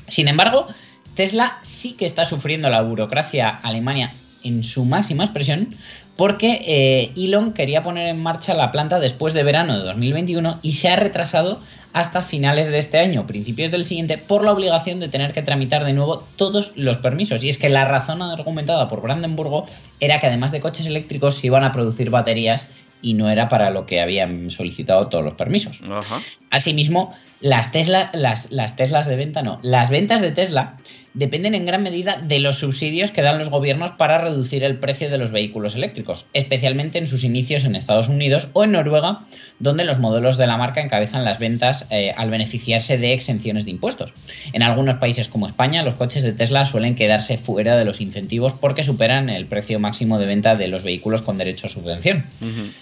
[0.07, 0.67] Sin embargo,
[1.15, 4.11] Tesla sí que está sufriendo la burocracia alemana
[4.43, 5.75] en su máxima expresión
[6.15, 10.73] porque eh, Elon quería poner en marcha la planta después de verano de 2021 y
[10.73, 11.59] se ha retrasado
[11.93, 15.83] hasta finales de este año, principios del siguiente, por la obligación de tener que tramitar
[15.83, 17.43] de nuevo todos los permisos.
[17.43, 19.65] Y es que la razón argumentada por Brandenburgo
[19.99, 22.67] era que además de coches eléctricos se iban a producir baterías
[23.01, 25.81] y no era para lo que habían solicitado todos los permisos.
[25.89, 26.21] Ajá.
[26.51, 29.59] Asimismo, las, Tesla, las, las Teslas de venta no.
[29.63, 30.75] Las ventas de Tesla
[31.13, 35.09] dependen en gran medida de los subsidios que dan los gobiernos para reducir el precio
[35.09, 39.19] de los vehículos eléctricos, especialmente en sus inicios en Estados Unidos o en Noruega,
[39.59, 43.71] donde los modelos de la marca encabezan las ventas eh, al beneficiarse de exenciones de
[43.71, 44.13] impuestos.
[44.53, 48.53] En algunos países como España, los coches de Tesla suelen quedarse fuera de los incentivos
[48.53, 52.25] porque superan el precio máximo de venta de los vehículos con derecho a subvención.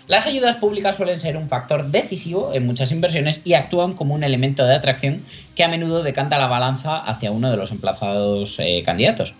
[0.07, 4.23] Las ayudas públicas suelen ser un factor decisivo en muchas inversiones y actúan como un
[4.23, 5.23] elemento de atracción
[5.55, 9.35] que a menudo decanta la balanza hacia uno de los emplazados eh, candidatos.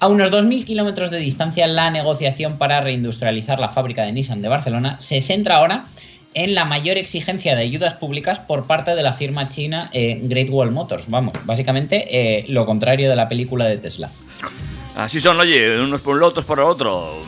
[0.00, 4.48] A unos 2.000 kilómetros de distancia, la negociación para reindustrializar la fábrica de Nissan de
[4.48, 5.84] Barcelona se centra ahora
[6.34, 10.50] en la mayor exigencia de ayudas públicas por parte de la firma china eh, Great
[10.50, 11.08] Wall Motors.
[11.08, 14.10] Vamos, básicamente eh, lo contrario de la película de Tesla.
[14.96, 17.20] Así son, oye, unos por otros por otro.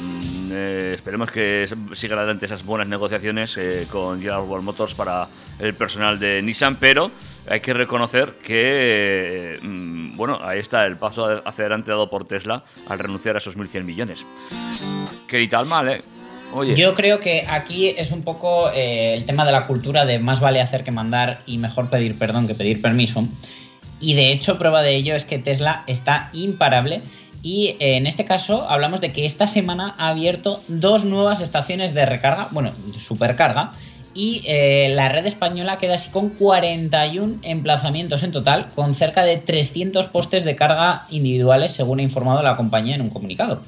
[0.57, 5.75] Eh, esperemos que sigan adelante esas buenas negociaciones eh, con General World Motors para el
[5.75, 7.11] personal de Nissan, pero
[7.49, 12.25] hay que reconocer que, eh, mm, bueno, ahí está el paso hacia adelante dado por
[12.25, 14.27] Tesla al renunciar a esos 1.100 millones.
[15.29, 16.03] Que ni tal mal, ¿eh?
[16.53, 20.19] Oye, Yo creo que aquí es un poco eh, el tema de la cultura de
[20.19, 23.29] más vale hacer que mandar y mejor pedir perdón que pedir permiso.
[24.01, 27.03] Y de hecho, prueba de ello es que Tesla está imparable.
[27.47, 31.95] Y eh, en este caso hablamos de que esta semana ha abierto dos nuevas estaciones
[31.95, 33.71] de recarga, bueno, supercarga,
[34.15, 39.37] y eh, la red española queda así con 41 emplazamientos en total, con cerca de
[39.37, 43.63] 300 postes de carga individuales, según ha informado la compañía en un comunicado.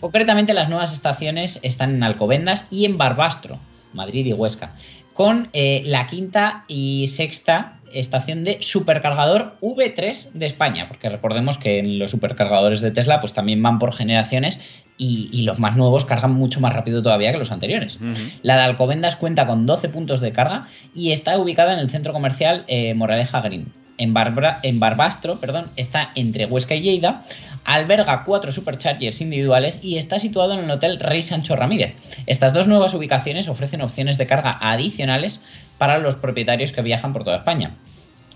[0.00, 3.58] Concretamente, las nuevas estaciones están en Alcobendas y en Barbastro,
[3.94, 4.74] Madrid y Huesca,
[5.14, 11.78] con eh, la quinta y sexta estación de supercargador V3 de España, porque recordemos que
[11.78, 14.60] en los supercargadores de Tesla pues también van por generaciones
[14.98, 17.98] y, y los más nuevos cargan mucho más rápido todavía que los anteriores.
[18.42, 22.12] La de Alcobendas cuenta con 12 puntos de carga y está ubicada en el centro
[22.12, 23.66] comercial eh, Moraleja Green.
[23.96, 27.22] En, Barbra- en Barbastro perdón, está entre Huesca y Lleida,
[27.64, 31.94] alberga cuatro superchargers individuales y está situado en el Hotel Rey Sancho Ramírez.
[32.26, 35.40] Estas dos nuevas ubicaciones ofrecen opciones de carga adicionales
[35.78, 37.72] para los propietarios que viajan por toda España.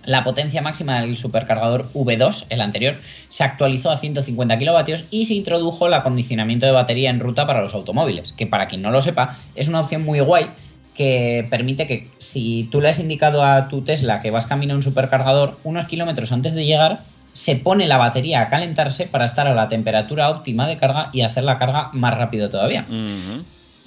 [0.04, 2.96] La potencia máxima del supercargador V2, el anterior,
[3.28, 7.60] se actualizó a 150 kilovatios y se introdujo el acondicionamiento de batería en ruta para
[7.60, 10.46] los automóviles, que para quien no lo sepa es una opción muy guay
[10.94, 14.76] que permite que si tú le has indicado a tu Tesla que vas camino a
[14.76, 17.00] un supercargador, unos kilómetros antes de llegar,
[17.34, 21.20] se pone la batería a calentarse para estar a la temperatura óptima de carga y
[21.20, 22.84] hacer la carga más rápido todavía.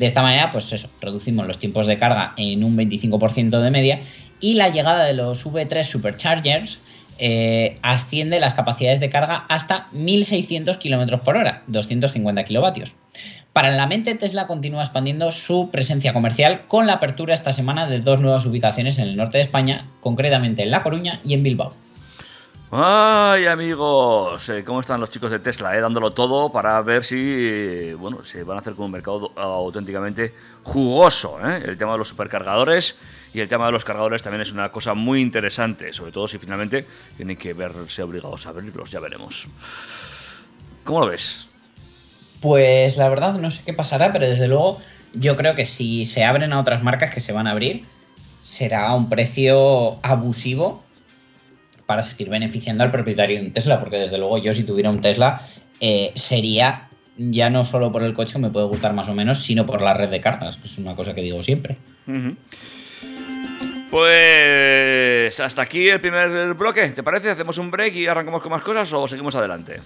[0.02, 4.00] De esta manera, pues eso, reducimos los tiempos de carga en un 25% de media
[4.40, 6.80] y la llegada de los V3 Superchargers
[7.20, 12.96] eh, asciende las capacidades de carga hasta 1600 km por hora, 250 kilovatios.
[13.54, 18.00] Para la mente, Tesla continúa expandiendo su presencia comercial con la apertura esta semana de
[18.00, 21.76] dos nuevas ubicaciones en el norte de España, concretamente en La Coruña y en Bilbao.
[22.74, 25.76] Ay, amigos, eh, ¿cómo están los chicos de Tesla?
[25.76, 25.82] eh?
[25.82, 31.38] Dándolo todo para ver si bueno, se van a hacer con un mercado auténticamente jugoso.
[31.46, 31.62] ¿eh?
[31.66, 32.96] El tema de los supercargadores
[33.34, 36.38] y el tema de los cargadores también es una cosa muy interesante, sobre todo si
[36.38, 36.86] finalmente
[37.18, 39.50] tienen que verse obligados a abrirlos, ya veremos.
[40.86, 41.48] ¿Cómo lo ves?
[42.40, 44.80] Pues la verdad no sé qué pasará, pero desde luego
[45.14, 47.86] yo creo que si se abren a otras marcas que se van a abrir,
[48.44, 50.82] será un precio abusivo
[51.92, 55.02] para seguir beneficiando al propietario de un Tesla, porque desde luego yo si tuviera un
[55.02, 55.42] Tesla
[55.82, 59.44] eh, sería ya no solo por el coche que me puede gustar más o menos,
[59.44, 61.76] sino por la red de cargas, que es una cosa que digo siempre.
[63.90, 67.30] Pues hasta aquí el primer bloque, ¿te parece?
[67.30, 69.82] ¿Hacemos un break y arrancamos con más cosas o seguimos adelante?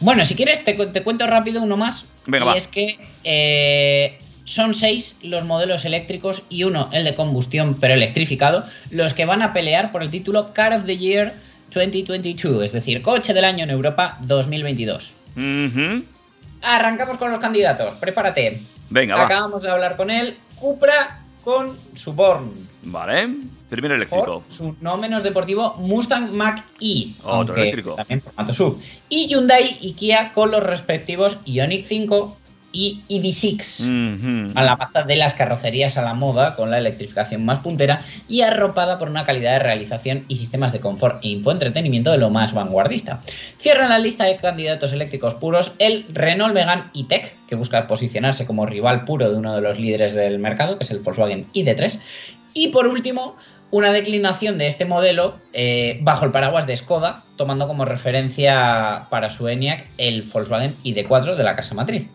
[0.00, 2.06] Bueno, si quieres te, te cuento rápido uno más.
[2.26, 2.56] Venga, y va.
[2.56, 8.64] es que eh, son seis los modelos eléctricos y uno el de combustión pero electrificado,
[8.90, 11.34] los que van a pelear por el título Car of the Year
[11.72, 15.14] 2022, es decir, coche del año en Europa 2022.
[15.36, 16.04] Ujú.
[16.62, 18.62] Arrancamos con los candidatos, prepárate.
[18.90, 19.24] Venga, va.
[19.24, 22.52] Acabamos de hablar con él, Cupra con su Born.
[22.84, 23.28] Vale,
[23.68, 24.24] primero eléctrico.
[24.24, 27.14] Por su no menos deportivo Mustang Mach-E.
[27.24, 27.94] Otro eléctrico.
[27.94, 28.80] También formato sub.
[29.08, 32.38] Y Hyundai y Kia con los respectivos Ioniq 5
[32.74, 33.80] y EV6.
[33.80, 34.58] Ujú.
[34.58, 38.42] A la baza de las carrocerías a la moda, con la electrificación más puntera y
[38.42, 42.52] arropada por una calidad de realización y sistemas de confort e infoentretenimiento de lo más
[42.52, 43.20] vanguardista.
[43.56, 48.66] Cierran la lista de candidatos eléctricos puros el Renault Megane E-Tech, que busca posicionarse como
[48.66, 52.00] rival puro de uno de los líderes del mercado, que es el Volkswagen ID3.
[52.54, 53.36] Y por último,
[53.74, 59.30] una declinación de este modelo eh, bajo el paraguas de Skoda, tomando como referencia para
[59.30, 62.06] su ENIAC el Volkswagen ID4 de la casa matriz.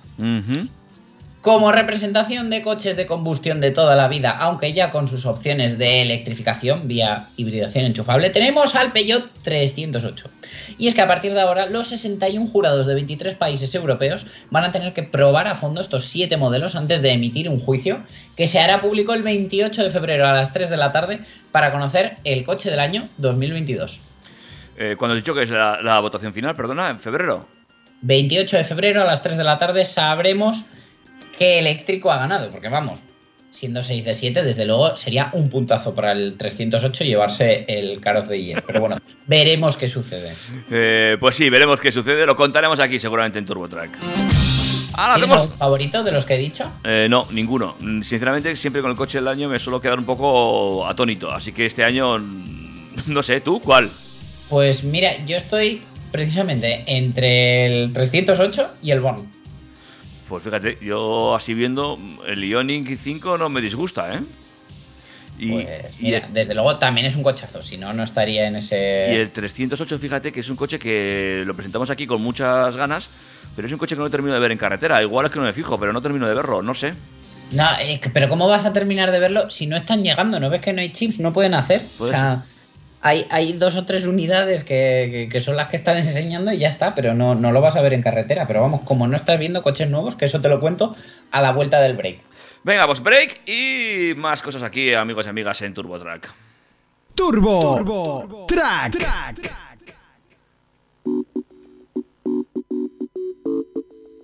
[1.41, 5.78] Como representación de coches de combustión de toda la vida, aunque ya con sus opciones
[5.78, 10.30] de electrificación vía hibridación enchufable, tenemos al Peugeot 308.
[10.78, 14.65] Y es que a partir de ahora, los 61 jurados de 23 países europeos van
[14.65, 18.04] a tener que probar a fondo estos 7 modelos antes de emitir un juicio
[18.36, 21.21] que se hará público el 28 de febrero a las 3 de la tarde
[21.54, 24.02] para conocer el coche del año 2022.
[24.78, 27.47] Eh, cuando has dicho que es la, la votación final, perdona, en febrero.
[28.02, 30.65] 28 de febrero a las 3 de la tarde sabremos
[31.39, 32.99] qué eléctrico ha ganado, porque vamos,
[33.49, 38.17] siendo 6 de 7, desde luego sería un puntazo para el 308 llevarse el Car
[38.17, 38.62] of the Year.
[38.67, 40.34] Pero bueno, veremos qué sucede.
[40.69, 42.25] Eh, pues sí, veremos qué sucede.
[42.25, 43.89] Lo contaremos aquí seguramente en TurboTrack.
[44.95, 46.69] Ahora ¿Tienes algún favorito de los que he dicho?
[46.84, 47.78] Eh, no, ninguno.
[47.80, 51.32] Mm, Sinceramente, siempre con el coche del año me suelo quedar un poco atónito.
[51.32, 53.89] Así que este año, mm, no sé, ¿tú cuál?
[54.49, 59.38] Pues mira, yo estoy precisamente entre el 308 y el Born.
[60.29, 64.21] Pues fíjate, yo así viendo, el Ioniq 5 no me disgusta, ¿eh?
[65.39, 65.67] Y, Pues
[65.99, 69.07] y mira, el, desde luego también es un cochazo, si no, no estaría en ese...
[69.11, 73.09] y el 308, fíjate que es un coche que lo presentamos aquí con muchas ganas,
[73.55, 75.01] pero es un coche que no termino de ver en carretera.
[75.01, 76.93] Igual es que no me fijo, pero no termino de verlo, no sé.
[77.51, 80.39] No, eh, pero ¿cómo vas a terminar de verlo si no están llegando?
[80.39, 81.19] ¿No ves que no hay chips?
[81.19, 81.81] No pueden hacer.
[81.97, 82.43] O sea,
[83.01, 86.57] Hay, hay dos o tres unidades que, que- que son las que están enseñando y
[86.59, 88.45] ya está, pero no, no lo vas a ver en carretera.
[88.47, 90.95] Pero vamos, como no estás viendo coches nuevos, que eso te lo cuento
[91.31, 92.19] a la vuelta del break.
[92.63, 96.29] Venga, pues break y más cosas aquí, amigos y amigas, en TurboTrack.
[97.15, 98.97] Turbo, Track.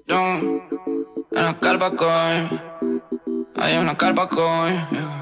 [0.07, 2.59] Yo, en la carpa coy,
[3.57, 5.19] hay una carpa yeah.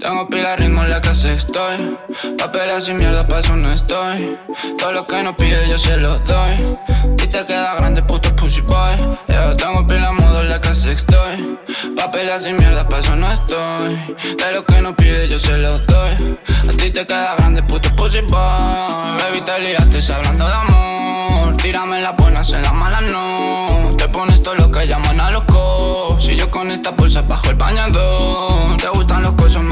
[0.00, 1.96] Tengo pila ritmo en la casa estoy.
[2.38, 4.38] Papeles y mierda, pa' eso no estoy.
[4.78, 6.78] Todo lo que no pide yo se lo doy.
[7.22, 8.96] Y te queda grande, puto pussy boy.
[9.28, 11.58] Yeah, tengo pila modo en la casa estoy.
[11.96, 13.96] Papeles y mierda, pa' eso no estoy.
[14.38, 16.38] De lo que no pide yo se lo doy.
[16.68, 19.18] A ti te queda grande, puto pussy boy.
[19.18, 21.56] Baby, te liaste hablando de amor.
[21.58, 23.94] Tírame las buenas en las malas no.
[23.96, 26.24] Te pones todo lo que llaman a los cops.
[26.24, 28.76] Si yo con esta bolsa bajo el bañador.
[28.78, 28.88] Te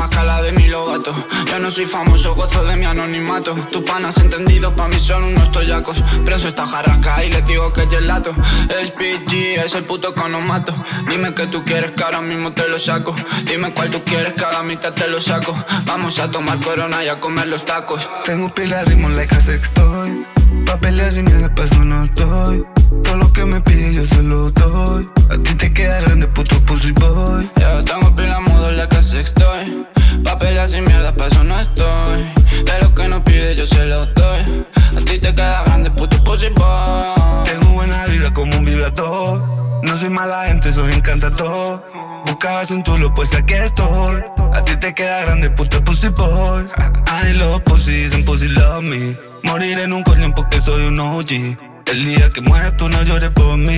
[0.00, 1.12] más que la de mi lobato.
[1.46, 3.54] Yo no soy famoso, gozo de mi anonimato.
[3.70, 6.02] Tus panas entendidos, pa' mí son unos toyacos.
[6.24, 8.34] Preso esta jarrasca y les digo que es gelato.
[8.80, 10.74] Es PG, es el puto que nos mato.
[11.06, 13.14] Dime que tú quieres que ahora mismo te lo saco.
[13.44, 15.52] Dime cuál tú quieres que a la mitad te lo saco.
[15.84, 18.08] Vamos a tomar corona y a comer los tacos.
[18.24, 20.24] Tengo pila de ritmo en la casa estoy.
[20.64, 22.64] Papeles y mierda, pa' eso no estoy.
[23.04, 25.08] Todo lo que me pide yo se lo doy.
[25.30, 27.50] A ti te queda grande, puto pussy boy.
[27.60, 28.29] Yo tengo pila
[28.70, 29.86] modo en la casa estoy.
[30.24, 32.24] Papeles y mierda, pa' eso no estoy.
[32.64, 34.66] De lo que no pide yo se lo doy.
[34.96, 37.44] A ti te queda grande, puto pussy boy.
[37.44, 39.42] Tengo buena vibra como un vibrador.
[39.82, 41.82] No soy mala gente, soy encantador.
[42.26, 44.22] Buscabas un chulo, pues aquí estoy.
[44.52, 46.64] A ti te queda grande, puto pussy boy.
[47.06, 49.16] I love pussies and pussy love me.
[49.42, 51.69] Morir en un coño porque soy un OG.
[51.90, 53.74] El día que mueras tú no llores por mí.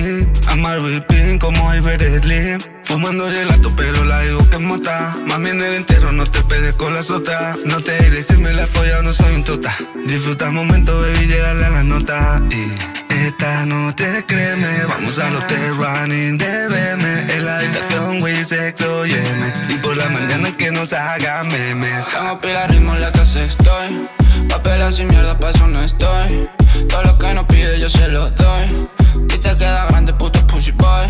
[0.47, 2.59] I'm a real pin como Iber Slim.
[2.83, 5.17] Fumando gelato, pero la digo que mota.
[5.25, 7.57] Mami en el entierro no te pegues con la sota.
[7.65, 9.75] No te iré si me la he follado, no soy un chota.
[10.05, 12.39] Disfruta el momento, baby, llegarle a la nota.
[12.51, 17.33] Y esta noche créeme, vamos al hotel running de verme.
[17.33, 19.53] En la habitación, wey, sexo, yeme.
[19.69, 22.05] Y por la mañana que nos haga memes.
[22.11, 24.07] Tengo pila de ritmo en la casa estoy.
[24.53, 26.47] Papeles y mierda, pa' eso no estoy.
[26.87, 28.87] Todo lo que no pide yo se lo doy.
[29.15, 31.07] Y te queda grande, puto pussy boy.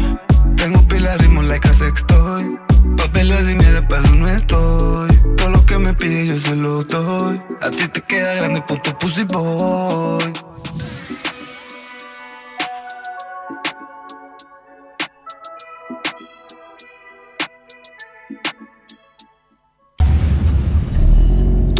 [0.55, 2.57] Tengo pila ritmo en la casa estoy.
[2.95, 5.17] Papeles y mierda, pa' eso no estoy.
[5.35, 7.41] Todo lo que me pide yo se lo doy.
[7.61, 10.23] A ti te queda grande, puto pussy boy.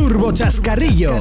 [0.04, 1.16] Turbo Chascarrillo.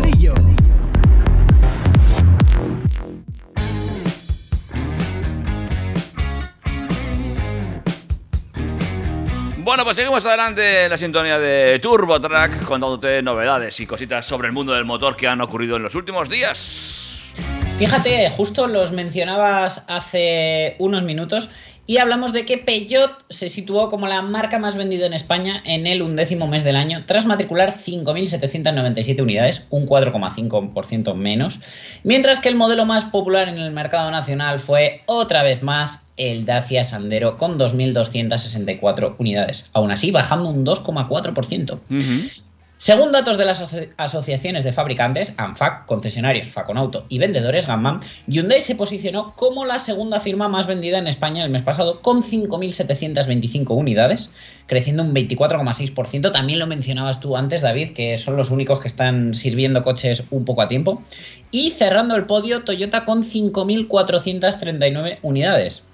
[9.59, 14.49] Bueno, pues seguimos adelante en la sintonía de Turbo Track contándote novedades y cositas sobre
[14.49, 17.33] el mundo del motor que han ocurrido en los últimos días.
[17.79, 21.51] Fíjate, justo los mencionabas hace unos minutos
[21.87, 25.87] y hablamos de que Peugeot se situó como la marca más vendida en España en
[25.87, 31.61] el undécimo mes del año, tras matricular 5.797 unidades, un 4,5% menos,
[32.05, 36.45] mientras que el modelo más popular en el mercado nacional fue otra vez más el
[36.45, 41.81] Dacia Sandero con 2.264 unidades, aún así bajando un 2,4%.
[42.83, 48.61] Según datos de las aso- asociaciones de fabricantes, ANFAC, concesionarios, Faconauto y vendedores Gamma, Hyundai
[48.61, 53.77] se posicionó como la segunda firma más vendida en España el mes pasado, con 5.725
[53.77, 54.33] unidades,
[54.67, 56.33] creciendo un 24,6%.
[56.33, 60.45] También lo mencionabas tú antes, David, que son los únicos que están sirviendo coches un
[60.45, 61.05] poco a tiempo.
[61.53, 65.85] Y cerrando el podio, Toyota con 5.439 unidades.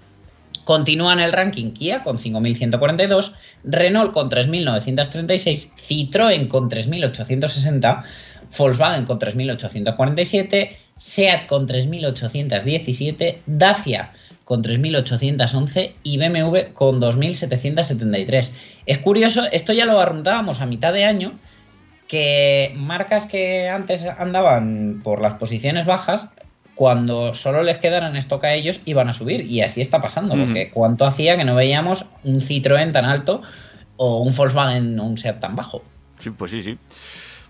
[0.69, 3.33] Continúan el ranking Kia con 5.142,
[3.65, 8.03] Renault con 3.936, Citroën con 3.860,
[8.59, 14.13] Volkswagen con 3.847, SEAT con 3.817, Dacia
[14.45, 18.53] con 3.811 y BMW con 2.773.
[18.85, 21.39] Es curioso, esto ya lo arruntábamos a mitad de año,
[22.09, 26.29] que marcas que antes andaban por las posiciones bajas,
[26.79, 29.41] cuando solo les quedaran stock a ellos, iban a subir.
[29.41, 30.45] Y así está pasando, Ujú.
[30.45, 33.43] porque cuánto hacía que no veíamos un Citroën tan alto
[33.97, 35.83] o un Volkswagen o un SEAT tan bajo.
[36.21, 36.79] Sí, pues sí, sí.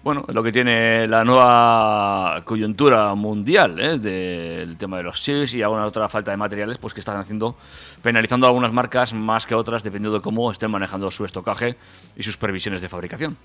[0.02, 3.98] Bueno, lo que tiene la nueva coyuntura mundial ¿eh?
[3.98, 7.54] del tema de los chips y alguna otra falta de materiales, pues que están haciendo,
[8.00, 11.76] penalizando a algunas marcas más que otras, dependiendo de cómo estén manejando su estocaje
[12.16, 13.36] y sus previsiones de fabricación.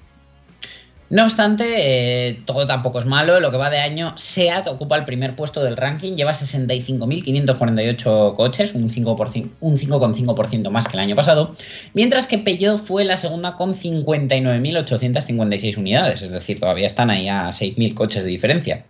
[1.09, 3.39] No obstante, eh, todo tampoco es malo.
[3.39, 8.73] Lo que va de año, SEAT ocupa el primer puesto del ranking, lleva 65.548 coches,
[8.73, 11.55] un 5%, un 5,5% más que el año pasado,
[11.93, 17.49] mientras que Peugeot fue la segunda con 59.856 unidades, es decir, todavía están ahí a
[17.49, 18.85] 6.000 coches de diferencia.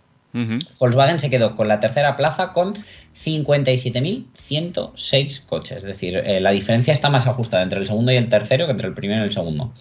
[0.80, 2.74] Volkswagen se quedó con la tercera plaza con
[3.14, 5.76] 57.106 coches.
[5.76, 8.72] Es decir, eh, la diferencia está más ajustada entre el segundo y el tercero que
[8.72, 9.72] entre el primero y el segundo.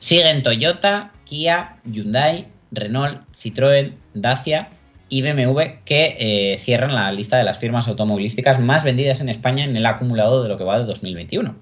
[0.00, 4.68] Siguen Toyota, Kia, Hyundai, Renault, Citroën, Dacia
[5.08, 9.64] y BMW que eh, cierran la lista de las firmas automovilísticas más vendidas en España
[9.64, 11.54] en el acumulado de lo que va de 2021.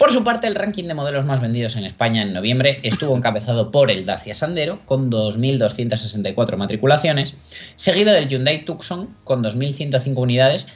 [0.00, 3.70] Por su parte, el ranking de modelos más vendidos en España en noviembre estuvo encabezado
[3.70, 7.36] por el Dacia Sandero, con 2.264 matriculaciones,
[7.76, 10.66] seguido del Hyundai Tucson, con 2.105 unidades.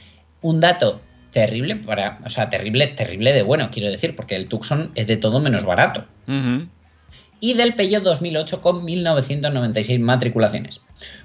[0.43, 1.01] Un dato
[1.31, 5.17] terrible, para, o sea, terrible, terrible de bueno, quiero decir, porque el Tucson es de
[5.17, 6.05] todo menos barato.
[7.45, 10.81] Y del Peugeot 2008 con 1.996 matriculaciones.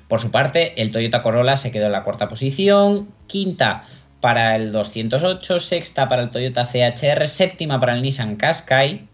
[0.09, 3.85] Por su parte, el Toyota Corolla se quedó en la cuarta posición, quinta
[4.19, 9.07] para el 208, sexta para el Toyota CHR, séptima para el Nissan Qashqai,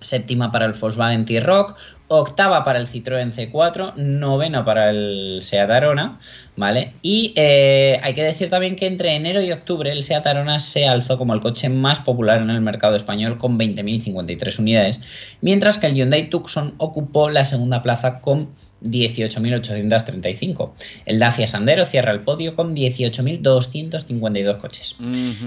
[0.00, 1.78] séptima para el Volkswagen T-Rock,
[2.20, 6.18] octava para el Citroën C4, novena para el Seat Arona,
[6.56, 6.94] ¿vale?
[7.02, 10.86] Y eh, hay que decir también que entre enero y octubre el Seat Arona se
[10.86, 15.00] alzó como el coche más popular en el mercado español con 20.053 unidades,
[15.40, 18.50] mientras que el Hyundai Tucson ocupó la segunda plaza con
[18.84, 20.72] 18.835.
[21.06, 24.96] El Dacia Sandero cierra el podio con 18.252 coches.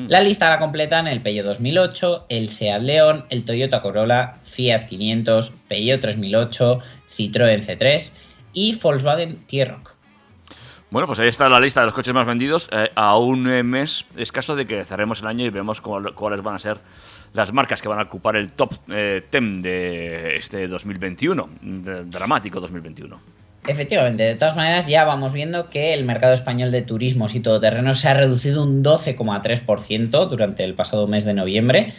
[0.07, 5.53] La lista la completan el Peugeot 2008, el Seat León, el Toyota Corolla, Fiat 500,
[5.67, 6.79] Peugeot 3008,
[7.09, 8.11] Citroën C3
[8.53, 9.95] y Volkswagen T-Roc.
[10.91, 12.69] Bueno, pues ahí está la lista de los coches más vendidos.
[12.71, 16.59] Eh, a un mes escaso de que cerremos el año y vemos cuáles van a
[16.59, 16.77] ser
[17.35, 21.49] las marcas que van a ocupar el top 10 eh, de este 2021,
[22.05, 23.19] dramático 2021.
[23.67, 27.99] Efectivamente, de todas maneras ya vamos viendo que el mercado español de turismos y todoterrenos
[27.99, 31.93] se ha reducido un 12,3% durante el pasado mes de noviembre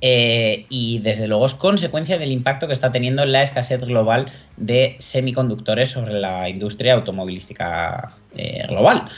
[0.00, 4.26] eh, y desde luego es consecuencia del impacto que está teniendo la escasez global
[4.56, 9.08] de semiconductores sobre la industria automovilística eh, global.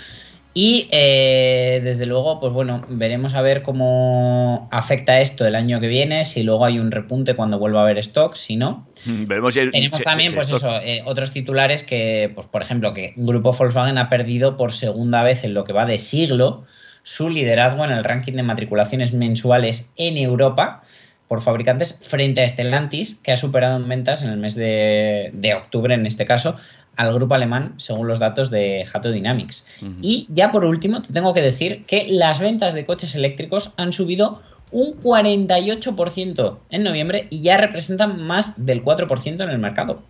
[0.55, 5.89] Y eh, desde luego, pues bueno, veremos a ver cómo afecta esto el año que
[5.89, 8.87] viene, si luego hay un repunte cuando vuelva a haber stock, si no.
[9.07, 10.75] Veremos Tenemos también, pues eso,
[11.07, 15.55] otros titulares que, pues por ejemplo, que Grupo Volkswagen ha perdido por segunda vez en
[15.55, 16.65] lo que va de siglo
[17.03, 20.83] su liderazgo en el ranking de matriculaciones mensuales en Europa
[21.29, 25.95] por fabricantes frente a Stellantis, que ha superado en ventas en el mes de, octubre,
[25.95, 26.57] en este caso,
[26.97, 29.67] al grupo alemán, según los datos de Hato Dynamics.
[30.01, 33.93] Y ya por último, te tengo que decir que las ventas de coches eléctricos han
[33.93, 40.03] subido un 48% en noviembre y ya representan más del 4% en el mercado.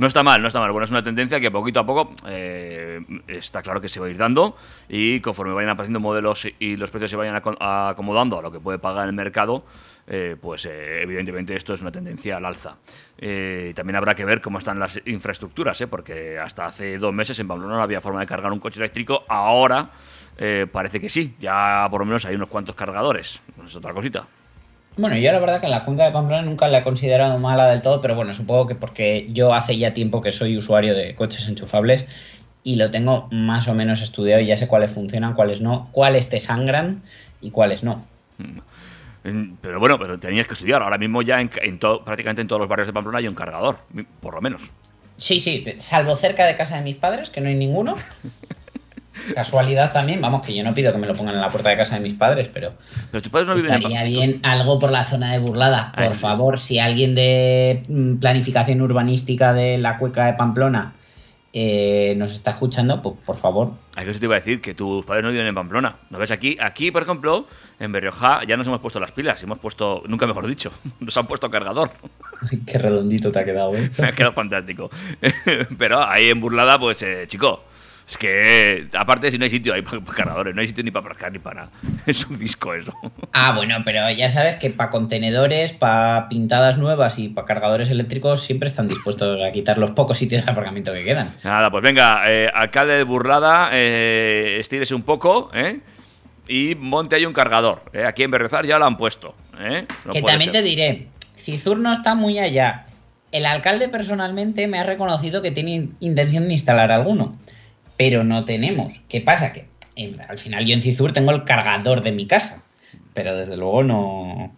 [0.00, 0.72] No está mal, no está mal.
[0.72, 4.08] Bueno, es una tendencia que poquito a poco eh, está claro que se va a
[4.08, 4.56] ir dando
[4.88, 8.78] y conforme vayan apareciendo modelos y los precios se vayan acomodando a lo que puede
[8.78, 9.62] pagar el mercado,
[10.12, 12.76] eh, pues eh, evidentemente esto es una tendencia al alza.
[13.74, 17.76] también habrá que ver cómo están las infraestructuras, porque hasta hace dos meses en Pamplona
[17.76, 19.90] no había forma de cargar un coche eléctrico, ahora
[20.72, 24.26] parece que sí, ya por lo menos hay unos cuantos cargadores, es otra cosita.
[24.96, 27.80] Bueno, yo la verdad que la cuenca de Pamplona nunca la he considerado mala del
[27.80, 31.46] todo, pero bueno, supongo que porque yo hace ya tiempo que soy usuario de coches
[31.46, 32.06] enchufables
[32.64, 36.28] y lo tengo más o menos estudiado y ya sé cuáles funcionan, cuáles no, cuáles
[36.28, 37.02] te sangran
[37.40, 38.04] y cuáles no.
[38.38, 38.58] Mm.
[39.22, 40.82] Pero bueno, pero tenías que estudiar.
[40.82, 43.78] Ahora mismo ya en, prácticamente en todos los barrios de Pamplona hay un cargador,
[44.20, 44.72] por lo menos.
[45.16, 47.96] Sí, sí, salvo cerca de casa de mis padres, que no hay ninguno.
[49.34, 51.76] Casualidad también, vamos, que yo no pido que me lo pongan en la puerta de
[51.76, 52.72] casa de mis padres, pero.
[53.10, 55.92] Pero tus padres no viven estaría bien algo por la zona de Burlada.
[55.94, 60.94] Ah, por favor, si alguien de mm, planificación urbanística de la cueca de Pamplona
[61.52, 63.72] eh, nos está escuchando, pues por favor.
[63.96, 65.96] A eso te iba a decir, que tus padres no viven en Pamplona.
[66.10, 66.56] ¿No ves aquí?
[66.60, 67.46] Aquí, por ejemplo,
[67.80, 69.42] en Berrioja ya nos hemos puesto las pilas.
[69.42, 70.70] Hemos puesto, nunca mejor dicho,
[71.00, 71.90] nos han puesto cargador.
[72.66, 73.90] Qué redondito te ha quedado, ¿eh?
[73.98, 74.90] Me ha quedado fantástico.
[75.78, 77.64] Pero ahí en Burlada, pues, eh, chico,
[78.10, 81.06] es que, aparte, si no hay sitio hay para cargadores, no hay sitio ni para
[81.06, 81.70] aparcar ni para nada.
[82.06, 82.92] Es un disco eso.
[83.32, 88.42] Ah, bueno, pero ya sabes que para contenedores, para pintadas nuevas y para cargadores eléctricos
[88.42, 91.28] siempre están dispuestos a quitar los pocos sitios de aparcamiento que quedan.
[91.44, 95.78] Nada, pues venga, eh, alcalde de Burlada, eh, estírese un poco, ¿eh?
[96.48, 97.84] Y monte ahí un cargador.
[97.92, 98.04] ¿eh?
[98.06, 99.36] Aquí en Berrezar ya lo han puesto.
[99.60, 99.86] ¿eh?
[100.12, 101.06] que también te diré,
[101.36, 102.86] Cizur no está muy allá.
[103.30, 107.38] El alcalde personalmente me ha reconocido que tiene intención de instalar alguno
[108.00, 108.98] pero no tenemos.
[109.10, 109.52] ¿Qué pasa?
[109.52, 109.66] Que
[110.26, 112.64] al final yo en Cizur tengo el cargador de mi casa,
[113.12, 114.56] pero desde luego no,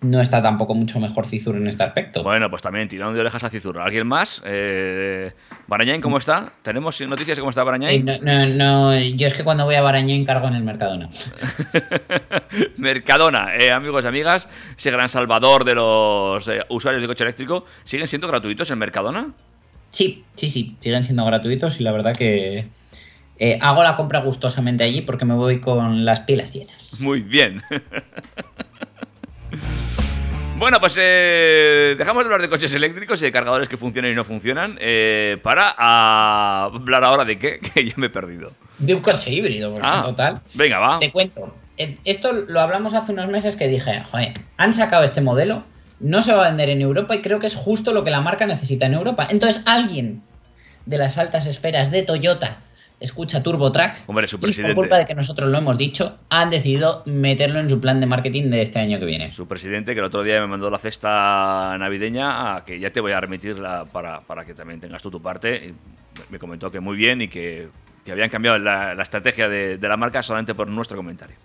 [0.00, 2.22] no está tampoco mucho mejor Cizur en este aspecto.
[2.22, 3.78] Bueno, pues también tirando de orejas a Cizur.
[3.78, 4.42] ¿Alguien más?
[4.46, 5.32] Eh,
[5.66, 6.54] Barañain, ¿cómo está?
[6.62, 8.06] ¿Tenemos noticias de cómo está Eh, Barañain?
[8.06, 11.10] no, no, no, yo es que cuando voy a Barañain cargo en el Mercadona.
[12.78, 14.48] Mercadona, eh, amigos y amigas,
[14.78, 19.34] ese gran salvador de los eh, usuarios de coche eléctrico, ¿siguen siendo gratuitos en Mercadona?
[19.92, 22.66] Sí, sí, sí, siguen siendo gratuitos y la verdad que
[23.38, 26.98] eh, hago la compra gustosamente allí porque me voy con las pilas llenas.
[27.00, 27.62] Muy bien.
[30.58, 34.14] Bueno, pues eh, dejamos de hablar de coches eléctricos y de cargadores que funcionan y
[34.14, 35.70] no funcionan eh, para
[36.64, 38.52] hablar ahora de qué, que ya me he perdido.
[38.78, 40.40] De un coche híbrido, por Ah, total.
[40.54, 41.00] Venga, va.
[41.00, 41.52] Te cuento.
[41.78, 45.64] eh, Esto lo hablamos hace unos meses que dije, joder, han sacado este modelo,
[46.02, 48.20] no se va a vender en Europa y creo que es justo lo que la
[48.20, 49.26] marca necesita en Europa.
[49.30, 50.22] Entonces alguien
[50.84, 52.58] de las altas esferas de Toyota
[53.00, 57.02] escucha TurboTrack Hombre, su y por culpa de que nosotros lo hemos dicho, han decidido
[57.06, 59.30] meterlo en su plan de marketing de este año que viene.
[59.30, 63.00] Su presidente, que el otro día me mandó la cesta navideña, a que ya te
[63.00, 65.68] voy a remitirla para, para que también tengas tú tu parte.
[65.68, 65.74] y
[66.30, 67.68] me comentó que muy bien y que,
[68.04, 71.36] que habían cambiado la, la estrategia de, de la marca solamente por nuestro comentario.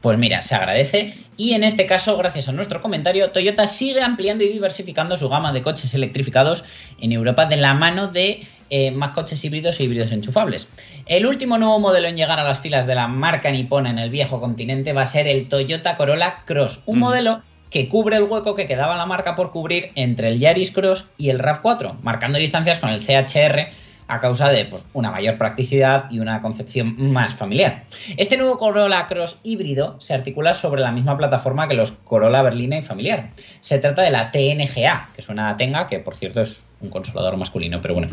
[0.00, 4.44] Pues mira, se agradece y en este caso, gracias a nuestro comentario, Toyota sigue ampliando
[4.44, 6.64] y diversificando su gama de coches electrificados
[7.00, 10.68] en Europa de la mano de eh, más coches híbridos e híbridos enchufables.
[11.06, 14.10] El último nuevo modelo en llegar a las filas de la marca nipona en el
[14.10, 18.54] viejo continente va a ser el Toyota Corolla Cross, un modelo que cubre el hueco
[18.54, 22.78] que quedaba la marca por cubrir entre el Yaris Cross y el RAV4, marcando distancias
[22.78, 23.72] con el CHR
[24.12, 27.84] a causa de pues, una mayor practicidad y una concepción más familiar.
[28.18, 32.76] Este nuevo Corolla Cross híbrido se articula sobre la misma plataforma que los Corolla Berlina
[32.76, 33.30] y familiar.
[33.60, 37.38] Se trata de la TNGA, que suena a Tenga, que por cierto es un consolador
[37.38, 38.08] masculino, pero bueno.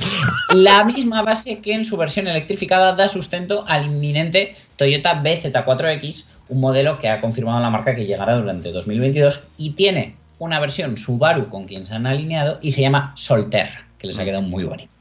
[0.51, 6.61] La misma base que en su versión electrificada da sustento al inminente Toyota BZ4X, un
[6.61, 11.49] modelo que ha confirmado la marca que llegará durante 2022 y tiene una versión Subaru
[11.49, 14.98] con quien se han alineado y se llama Solterra, que les ha quedado muy bonito.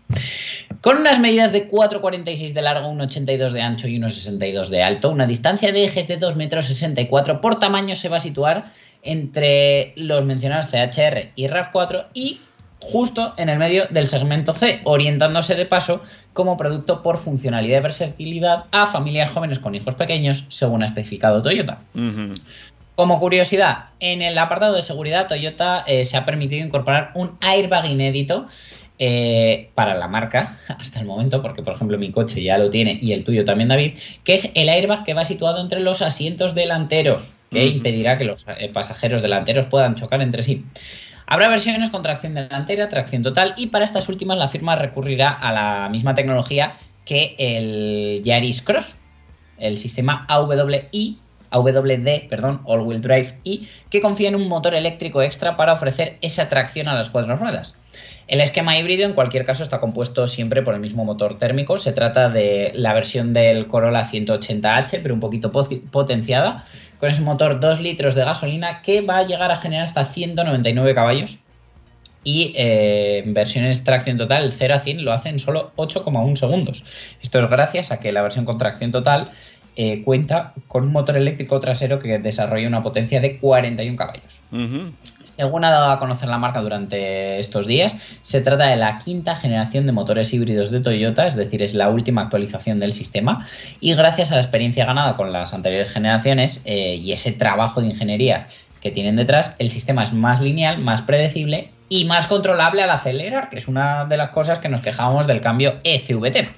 [0.81, 5.27] Con unas medidas de 4,46 de largo, 1,82 de ancho y 1,62 de alto, una
[5.27, 10.71] distancia de ejes de 2,64 metros por tamaño se va a situar entre los mencionados
[10.71, 12.41] CHR y RAV4 y
[12.81, 16.03] justo en el medio del segmento C, orientándose de paso
[16.33, 21.43] como producto por funcionalidad y versatilidad a familias jóvenes con hijos pequeños, según ha especificado
[21.43, 21.81] Toyota.
[22.95, 27.87] Como curiosidad, en el apartado de seguridad, Toyota eh, se ha permitido incorporar un airbag
[27.87, 28.47] inédito
[28.99, 32.99] eh, para la marca hasta el momento, porque por ejemplo mi coche ya lo tiene
[33.01, 36.55] y el tuyo también, David, que es el airbag que va situado entre los asientos
[36.55, 40.65] delanteros, que impedirá que los eh, pasajeros delanteros puedan chocar entre sí.
[41.27, 45.53] Habrá versiones con tracción delantera, tracción total y para estas últimas la firma recurrirá a
[45.53, 48.97] la misma tecnología que el Yaris Cross,
[49.59, 51.19] el sistema AWI,
[51.51, 56.17] AWD, perdón, All Wheel Drive I, que confía en un motor eléctrico extra para ofrecer
[56.21, 57.77] esa tracción a las cuatro ruedas.
[58.29, 61.79] El esquema híbrido en cualquier caso está compuesto siempre por el mismo motor térmico.
[61.79, 66.65] Se trata de la versión del Corolla 180H, pero un poquito potenciada,
[66.99, 70.95] con ese motor 2 litros de gasolina que va a llegar a generar hasta 199
[70.95, 71.39] caballos.
[72.23, 76.85] Y eh, versiones tracción total, el 0 a 100 lo hace en solo 8,1 segundos.
[77.23, 79.31] Esto es gracias a que la versión con tracción total
[79.81, 84.41] eh, cuenta con un motor eléctrico trasero que desarrolla una potencia de 41 caballos.
[85.23, 89.37] Según ha dado a conocer la marca durante estos días, se trata de la quinta
[89.37, 93.47] generación de motores híbridos de Toyota, es decir, es la última actualización del sistema,
[93.79, 97.87] y gracias a la experiencia ganada con las anteriores generaciones eh, y ese trabajo de
[97.87, 98.49] ingeniería
[98.81, 103.49] que tienen detrás, el sistema es más lineal, más predecible y más controlable al acelerar,
[103.49, 106.49] que es una de las cosas que nos quejábamos del cambio ECVT.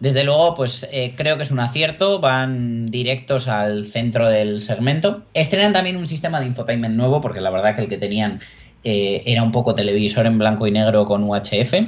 [0.00, 5.22] Desde luego, pues eh, creo que es un acierto, van directos al centro del segmento.
[5.34, 8.40] Estrenan también un sistema de infotainment nuevo, porque la verdad que el que tenían
[8.84, 11.74] eh, era un poco televisor en blanco y negro con UHF.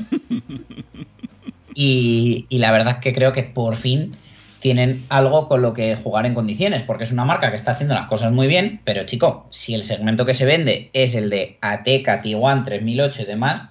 [1.72, 4.12] Y, y la verdad que creo que por fin
[4.61, 7.94] tienen algo con lo que jugar en condiciones, porque es una marca que está haciendo
[7.94, 11.58] las cosas muy bien, pero chico, si el segmento que se vende es el de
[11.61, 13.70] Ateca, Tiguan 3008 y demás,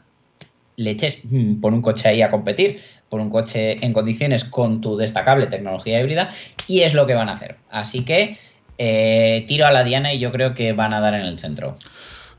[0.76, 2.80] leches, mm, pon un coche ahí a competir,
[3.10, 6.30] por un coche en condiciones con tu destacable tecnología híbrida,
[6.68, 7.58] y es lo que van a hacer.
[7.70, 8.38] Así que
[8.78, 11.78] eh, tiro a la diana y yo creo que van a dar en el centro.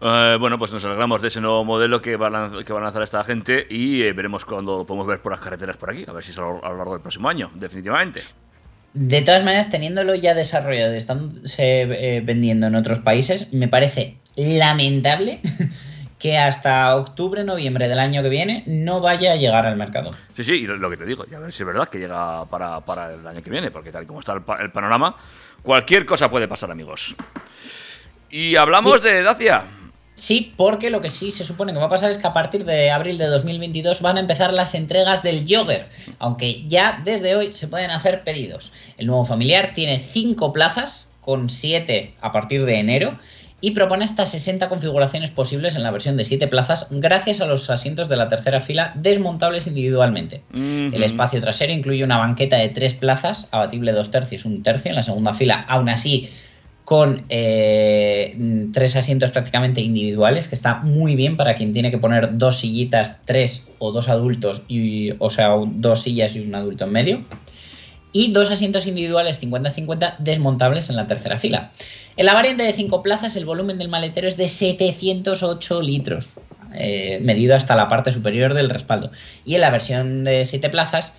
[0.00, 2.84] Eh, bueno, pues nos alegramos de ese nuevo modelo que va a, que va a
[2.84, 6.04] lanzar esta gente y eh, veremos cuando lo podemos ver por las carreteras por aquí,
[6.08, 8.22] a ver si es a lo, a lo largo del próximo año, definitivamente.
[8.94, 14.16] De todas maneras, teniéndolo ya desarrollado y estándose eh, vendiendo en otros países, me parece
[14.36, 15.40] lamentable
[16.20, 20.10] que hasta octubre, noviembre del año que viene no vaya a llegar al mercado.
[20.34, 22.44] Sí, sí, y lo, que te digo, y a ver si es verdad que llega
[22.44, 25.16] para, para el año que viene, porque tal y como está el panorama,
[25.62, 27.16] cualquier cosa puede pasar, amigos.
[28.28, 29.64] Y hablamos de Dacia.
[30.14, 32.66] Sí, porque lo que sí se supone que va a pasar es que a partir
[32.66, 37.52] de abril de 2022 van a empezar las entregas del Jogger, aunque ya desde hoy
[37.52, 38.74] se pueden hacer pedidos.
[38.98, 43.18] El nuevo familiar tiene 5 plazas, con 7 a partir de enero,
[43.60, 47.68] y propone hasta 60 configuraciones posibles en la versión de 7 plazas gracias a los
[47.70, 50.42] asientos de la tercera fila desmontables individualmente.
[50.54, 54.96] El espacio trasero incluye una banqueta de 3 plazas, abatible 2 tercios, 1 tercio en
[54.96, 56.30] la segunda fila, aún así
[56.90, 58.36] con eh,
[58.72, 63.18] tres asientos prácticamente individuales, que está muy bien para quien tiene que poner dos sillitas,
[63.24, 67.24] tres o dos adultos, y, o sea, dos sillas y un adulto en medio.
[68.12, 71.70] Y dos asientos individuales 50-50 desmontables en la tercera fila.
[72.20, 76.28] En la variante de 5 plazas, el volumen del maletero es de 708 litros,
[76.74, 79.10] eh, medido hasta la parte superior del respaldo.
[79.46, 81.14] Y en la versión de 7 plazas,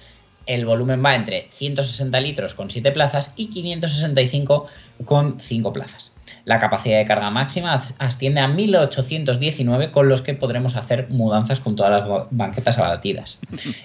[0.45, 4.68] el volumen va entre 160 litros con 7 plazas y 565
[5.04, 6.16] con 5 plazas.
[6.45, 11.76] La capacidad de carga máxima asciende a 1819 con los que podremos hacer mudanzas con
[11.76, 13.39] todas las banquetas abatidas.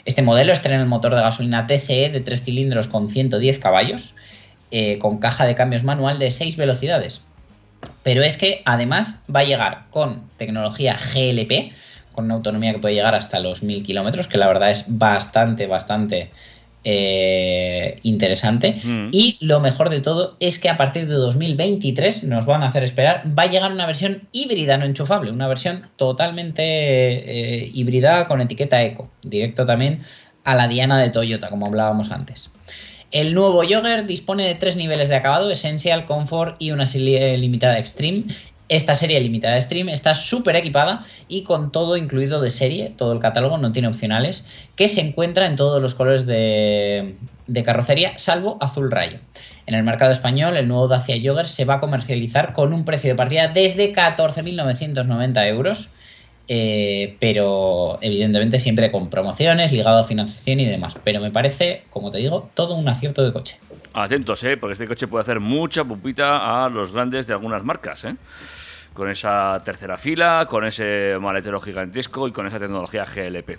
[0.05, 4.15] Este modelo estrena el motor de gasolina TCE de 3 cilindros con 110 caballos,
[4.71, 7.23] eh, con caja de cambios manual de 6 velocidades.
[8.03, 11.73] Pero es que además va a llegar con tecnología GLP,
[12.13, 15.67] con una autonomía que puede llegar hasta los 1000 kilómetros, que la verdad es bastante,
[15.67, 16.31] bastante
[16.89, 18.81] eh, interesante.
[18.83, 19.09] Mm.
[19.11, 22.85] Y lo mejor de todo es que a partir de 2023 nos van a hacer
[22.85, 28.41] esperar, va a llegar una versión híbrida no enchufable, una versión totalmente eh, híbrida con
[28.41, 30.03] etiqueta eco, directo también
[30.45, 32.51] a la diana de Toyota, como hablábamos antes.
[33.17, 37.79] El nuevo Jogger dispone de tres niveles de acabado, Essential, Comfort y una serie limitada
[37.79, 38.25] Extreme.
[38.69, 43.15] Esta serie limitada de Stream está súper equipada y con todo incluido de serie, todo
[43.15, 44.45] el catálogo, no tiene opcionales,
[44.75, 49.19] que se encuentra en todos los colores de, de carrocería, salvo azul rayo.
[49.65, 53.09] En el mercado español, el nuevo Dacia Jogger se va a comercializar con un precio
[53.09, 55.89] de partida desde 14.990 euros,
[56.49, 60.97] eh, pero evidentemente siempre con promociones, ligado a financiación y demás.
[61.03, 63.59] Pero me parece, como te digo, todo un acierto de coche.
[63.93, 64.57] Atentos, ¿eh?
[64.57, 68.05] porque este coche puede hacer mucha pupita a los grandes de algunas marcas.
[68.05, 68.15] ¿eh?
[68.93, 73.59] Con esa tercera fila, con ese maletero gigantesco y con esa tecnología GLP.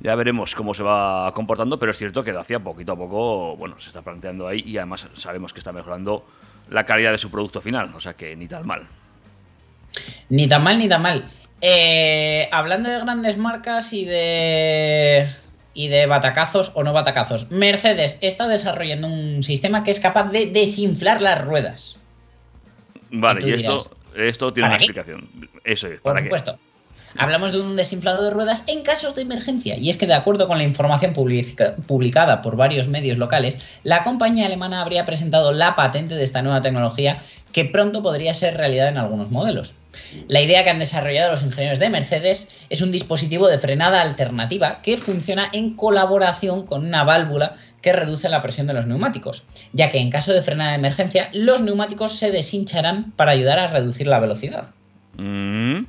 [0.00, 3.78] Ya veremos cómo se va comportando, pero es cierto que Dacia poquito a poco bueno,
[3.78, 6.26] se está planteando ahí y además sabemos que está mejorando
[6.70, 8.82] la calidad de su producto final, o sea que ni tan mal.
[10.28, 11.28] Ni tan mal, ni tan mal.
[11.64, 15.28] Eh, hablando de grandes marcas y de
[15.74, 17.50] y de batacazos o no batacazos.
[17.50, 21.96] Mercedes está desarrollando un sistema que es capaz de desinflar las ruedas.
[23.10, 24.84] Vale, y esto, dirás, esto tiene ¿para una qué?
[24.84, 25.28] explicación.
[25.64, 26.26] Eso es, Por ¿para qué?
[26.26, 26.58] supuesto.
[27.16, 29.76] Hablamos de un desinflador de ruedas en casos de emergencia.
[29.76, 34.02] Y es que, de acuerdo con la información publica- publicada por varios medios locales, la
[34.02, 38.88] compañía alemana habría presentado la patente de esta nueva tecnología que pronto podría ser realidad
[38.88, 39.74] en algunos modelos.
[40.28, 44.80] La idea que han desarrollado los ingenieros de Mercedes es un dispositivo de frenada alternativa
[44.82, 49.90] que funciona en colaboración con una válvula que reduce la presión de los neumáticos, ya
[49.90, 54.06] que en caso de frenada de emergencia los neumáticos se deshincharán para ayudar a reducir
[54.06, 54.70] la velocidad.
[55.16, 55.84] Mm,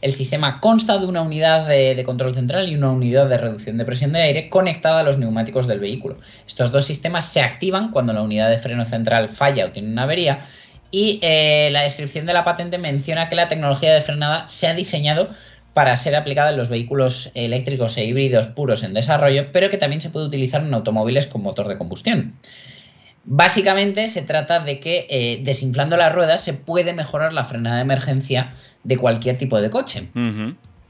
[0.00, 3.78] El sistema consta de una unidad de, de control central y una unidad de reducción
[3.78, 6.18] de presión de aire conectada a los neumáticos del vehículo.
[6.46, 10.02] Estos dos sistemas se activan cuando la unidad de freno central falla o tiene una
[10.02, 10.44] avería
[10.90, 14.74] y eh, la descripción de la patente menciona que la tecnología de frenada se ha
[14.74, 15.28] diseñado
[15.74, 20.00] para ser aplicada en los vehículos eléctricos e híbridos puros en desarrollo, pero que también
[20.00, 22.36] se puede utilizar en automóviles con motor de combustión.
[23.24, 27.82] Básicamente se trata de que eh, desinflando las ruedas se puede mejorar la frenada de
[27.82, 28.54] emergencia
[28.84, 30.08] de cualquier tipo de coche.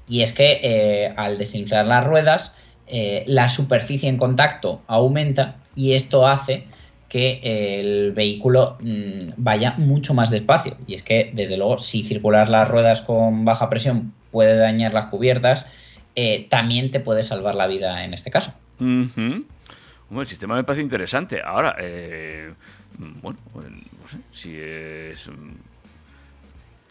[0.07, 2.53] Y es que eh, al desinflar las ruedas,
[2.86, 6.66] eh, la superficie en contacto aumenta y esto hace
[7.15, 10.77] que el vehículo mm, vaya mucho más despacio.
[10.89, 15.07] Y es que, desde luego, si circular las ruedas con baja presión puede dañar las
[15.07, 15.69] cubiertas,
[16.17, 18.55] eh, también te puede salvar la vida en este caso.
[18.81, 21.41] Bueno, el sistema me parece interesante.
[21.41, 22.53] Ahora, eh,
[22.99, 25.31] bueno, no sé si es.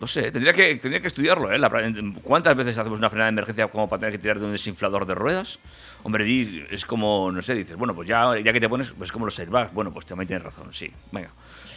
[0.03, 1.57] No sé, tendría que, tendría que estudiarlo, ¿eh?
[1.57, 1.71] La
[2.23, 5.05] ¿Cuántas veces hacemos una frenada de emergencia como para tener que tirar de un desinflador
[5.05, 5.59] de ruedas?
[6.03, 6.25] Hombre,
[6.69, 9.39] es como, no sé, dices, bueno, pues ya, ya que te pones, pues como los
[9.39, 9.73] airbags.
[9.73, 10.91] Bueno, pues también tienes razón, sí.
[11.13, 11.29] Venga.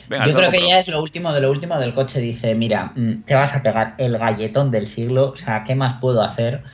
[0.09, 2.19] Venga, Yo creo que ya es lo último de lo último del coche.
[2.19, 5.31] Dice, mira, mm, te vas a pegar el galletón del siglo.
[5.31, 6.65] O sea, ¿qué más puedo hacer?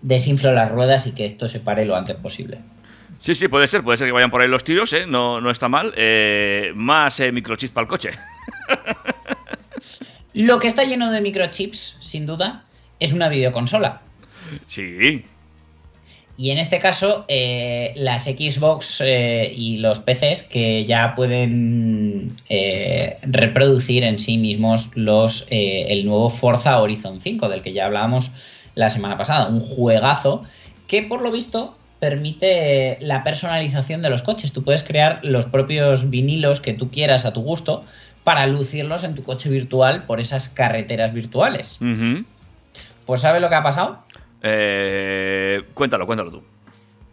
[0.00, 2.60] Desinflo las ruedas y que esto se pare lo antes posible.
[3.18, 5.04] Sí, sí, puede ser, puede ser que vayan por ahí los tiros, ¿eh?
[5.06, 5.92] No, no está mal.
[5.98, 8.08] Eh, más eh, microchips para el coche.
[10.34, 12.64] Lo que está lleno de microchips, sin duda,
[13.00, 14.02] es una videoconsola.
[14.66, 15.24] Sí.
[16.36, 23.18] Y en este caso, eh, las Xbox eh, y los PCs que ya pueden eh,
[23.22, 28.32] reproducir en sí mismos los, el nuevo Forza Horizon 5, del que ya hablábamos
[28.74, 29.46] la semana pasada.
[29.46, 30.42] Un juegazo
[30.88, 34.52] que, por lo visto, permite la personalización de los coches.
[34.52, 37.84] Tú puedes crear los propios vinilos que tú quieras a tu gusto
[38.24, 41.78] para lucirlos en tu coche virtual por esas carreteras virtuales.
[43.06, 43.98] Pues ¿sabes lo que ha pasado?
[44.42, 46.42] Eh, cuéntalo, cuéntalo tú.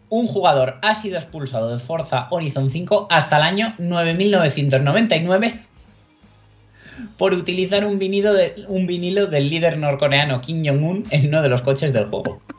[0.10, 5.62] un jugador ha sido expulsado de Forza Horizon 5 hasta el año 9999
[7.18, 11.50] por utilizar un vinilo, de- un vinilo del líder norcoreano Kim Jong-un en uno de
[11.50, 12.42] los coches del juego.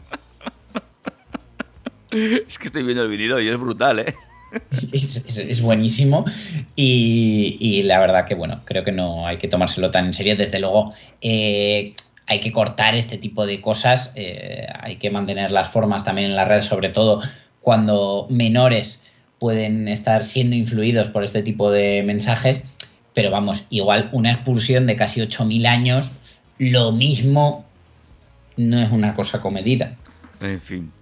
[2.10, 4.14] Es que estoy viendo el vinilo y es brutal, ¿eh?
[4.92, 6.24] Es, buenísimo
[6.76, 10.36] y, y la verdad que bueno, creo que no hay que tomárselo tan en serio.
[10.36, 11.94] Desde luego eh,
[12.26, 16.36] hay que cortar este tipo de cosas, eh, hay que mantener las formas también en
[16.36, 17.22] la red, sobre todo
[17.60, 19.02] cuando menores
[19.38, 22.62] pueden estar siendo influidos por este tipo de mensajes.
[23.14, 26.12] Pero vamos, igual una expulsión de casi 8.000 años,
[26.58, 27.66] lo mismo
[28.56, 29.96] no es una cosa comedida.
[30.40, 30.92] En fin.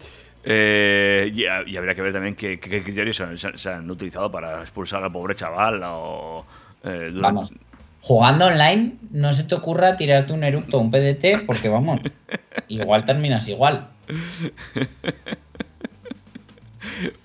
[0.44, 5.02] Eh, y, y habría que ver también qué, criterios se han, se utilizado para expulsar
[5.04, 6.46] al pobre chaval o...
[6.84, 7.52] eh, durante- Vamos,
[8.00, 12.00] jugando online, no se te ocurra tirarte un eructo o un PDT, porque vamos,
[12.68, 13.88] igual terminas igual.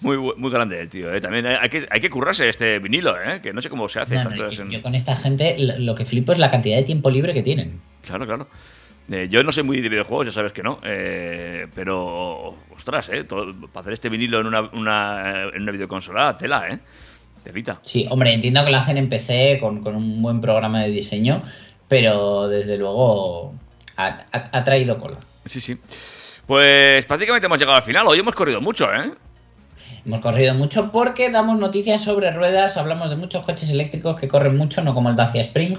[0.02, 1.20] Muy, muy grande el tío, ¿eh?
[1.22, 3.40] También hay que, hay que currarse este vinilo, ¿eh?
[3.42, 4.58] Que no sé cómo se hace No, estas no, cosas.
[4.58, 7.10] yo, en- yo con esta gente lo lo que flipo es la cantidad de tiempo
[7.10, 7.80] libre que tienen.
[8.06, 8.48] Claro, claro.
[9.12, 10.80] Eh, yo no soy muy de videojuegos, ya sabes que no.
[10.84, 13.24] eh, pero, ostras, ¿eh?
[13.24, 16.80] Todo- para hacer este vinilo en una, una, en una videoconsola, tela, ¿eh?
[17.44, 17.80] Telita.
[17.84, 21.44] Sí, hombre, entiendo que lo hacen en PC con, con un buen programa de diseño,
[21.88, 23.54] pero desde luego
[23.98, 25.18] ha, ha- ha traído cola.
[25.46, 25.78] Sí, sí.
[26.48, 28.08] Pues prácticamente hemos llegado al final.
[28.08, 29.12] Hoy hemos corrido mucho, ¿eh?
[30.06, 34.56] Hemos corrido mucho porque damos noticias sobre ruedas, hablamos de muchos coches eléctricos que corren
[34.58, 35.78] mucho, no como el Dacia Spring.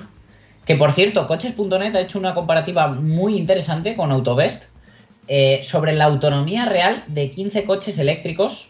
[0.66, 4.64] Que por cierto, coches.net ha hecho una comparativa muy interesante con Autobest
[5.28, 8.68] eh, sobre la autonomía real de 15 coches eléctricos,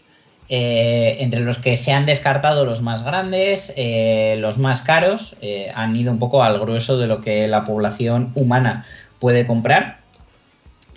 [0.49, 5.35] eh, entre los que se han descartado los más grandes, eh, los más caros,
[5.73, 8.85] han ido un poco al grueso de lo que la población humana
[9.19, 9.99] puede comprar.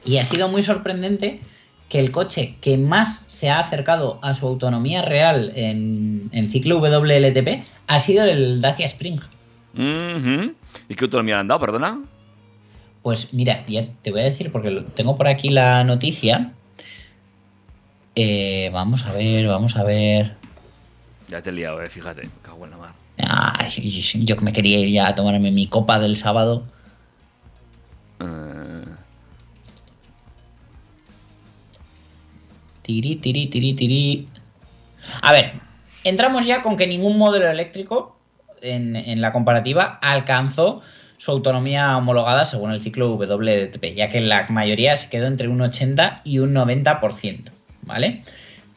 [0.04, 1.40] Y ha sido muy sorprendente
[1.88, 7.64] que el coche que más se ha acercado a su autonomía real en, ciclo WLTP
[7.86, 9.20] ha sido el Dacia Spring.
[10.88, 12.02] ¿Y qué autonomía le han dado, perdona?
[13.02, 16.52] Pues mira, ya te voy a decir, porque tengo por aquí la noticia.
[18.14, 20.36] Eh, vamos a ver, vamos a ver.
[21.28, 22.28] Ya te he liado, eh, fíjate.
[22.42, 22.92] Cago en la mar.
[23.18, 26.64] Ay, yo que me quería ir ya a tomarme mi copa del sábado.
[28.20, 28.84] Eh,
[32.82, 34.28] Tiri, tiri, tiri, tiri.
[35.22, 35.52] A ver,
[36.02, 38.16] entramos ya con que ningún modelo eléctrico
[38.62, 40.82] en, la comparativa alcanzó
[41.18, 45.60] su autonomía homologada según el ciclo WLTP, ya que la mayoría se quedó entre un
[45.60, 47.50] 80 y un 90%,
[47.82, 48.22] ¿vale?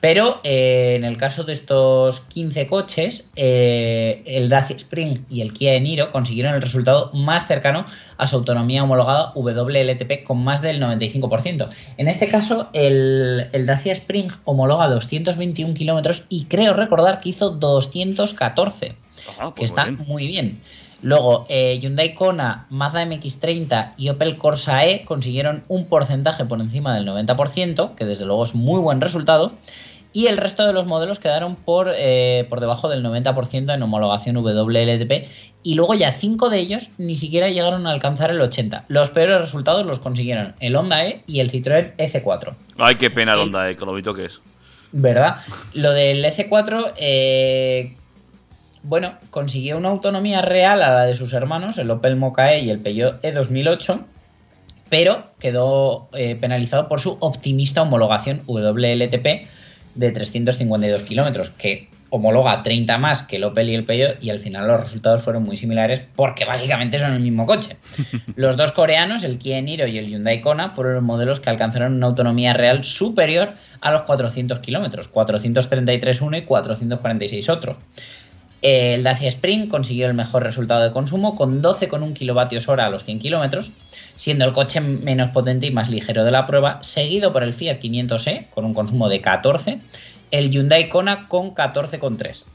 [0.04, 5.54] Pero eh, en el caso de estos 15 coches, eh, el Dacia Spring y el
[5.54, 7.86] Kia Niro consiguieron el resultado más cercano
[8.18, 11.70] a su autonomía homologada WLTP con más del 95%.
[11.96, 17.52] En este caso, el, el Dacia Spring homologa 221 kilómetros y creo recordar que hizo
[17.52, 18.98] 214,
[19.40, 20.08] ah, que pues está muy bien.
[20.08, 20.62] muy bien.
[21.04, 26.96] Luego, eh, Hyundai Kona, Mazda MX30 y Opel Corsa E consiguieron un porcentaje por encima
[26.96, 29.52] del 90%, que desde luego es muy buen resultado.
[30.14, 34.38] Y el resto de los modelos quedaron por, eh, por debajo del 90% en homologación
[34.38, 35.28] WLTP.
[35.64, 38.84] Y luego ya cinco de ellos ni siquiera llegaron a alcanzar el 80%.
[38.88, 42.54] Los peores resultados los consiguieron el Honda E y el Citroën EC4.
[42.78, 44.40] Ay, qué pena el Honda, eh, con lo bonito que es.
[44.92, 45.38] ¿Verdad?
[45.74, 47.94] Lo del EC4, eh,
[48.84, 52.70] bueno, consiguió una autonomía real a la de sus hermanos, el Opel Mokka E y
[52.70, 54.02] el Peugeot E2008,
[54.90, 59.48] pero quedó eh, penalizado por su optimista homologación WLTP
[59.96, 64.40] de 352 kilómetros, que homologa 30 más que el Opel y el Peugeot y al
[64.40, 67.78] final los resultados fueron muy similares porque básicamente son el mismo coche.
[68.36, 71.96] Los dos coreanos, el Kia Niro y el Hyundai Kona, fueron los modelos que alcanzaron
[71.96, 77.78] una autonomía real superior a los 400 kilómetros, 433 uno y 446 otro.
[78.64, 83.04] El Dacia Spring consiguió el mejor resultado de consumo con 12,1 kilovatios hora a los
[83.04, 83.74] 100 kilómetros,
[84.16, 87.82] siendo el coche menos potente y más ligero de la prueba, seguido por el Fiat
[87.82, 89.80] 500e con un consumo de 14,
[90.32, 92.46] el Hyundai Kona con 14,3.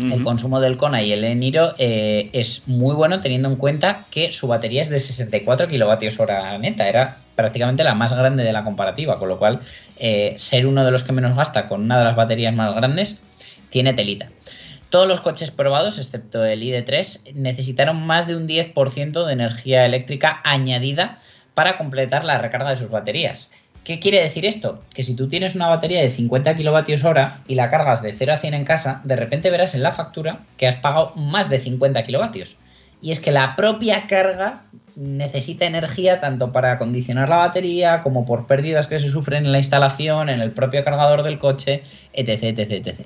[0.00, 0.22] el Ujú.
[0.22, 4.48] consumo del Kona y el Eniro eh, es muy bueno teniendo en cuenta que su
[4.48, 9.18] batería es de 64 kilovatios hora neta, era prácticamente la más grande de la comparativa,
[9.18, 9.60] con lo cual
[9.96, 13.22] eh, ser uno de los que menos gasta con una de las baterías más grandes
[13.70, 14.28] tiene telita.
[14.94, 20.40] Todos los coches probados, excepto el ID3, necesitaron más de un 10% de energía eléctrica
[20.44, 21.18] añadida
[21.54, 23.50] para completar la recarga de sus baterías.
[23.82, 24.84] ¿Qué quiere decir esto?
[24.94, 28.34] Que si tú tienes una batería de 50 kilovatios hora y la cargas de 0
[28.34, 31.58] a 100 en casa, de repente verás en la factura que has pagado más de
[31.58, 32.56] 50 kilovatios.
[33.02, 34.62] Y es que la propia carga
[34.94, 39.58] necesita energía tanto para acondicionar la batería como por pérdidas que se sufren en la
[39.58, 41.82] instalación, en el propio cargador del coche,
[42.12, 43.00] etc, etc, etc.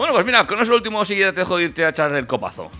[0.00, 2.26] Bueno, pues mira, con eso último sí ya te dejo de irte a echar el
[2.26, 2.70] copazo.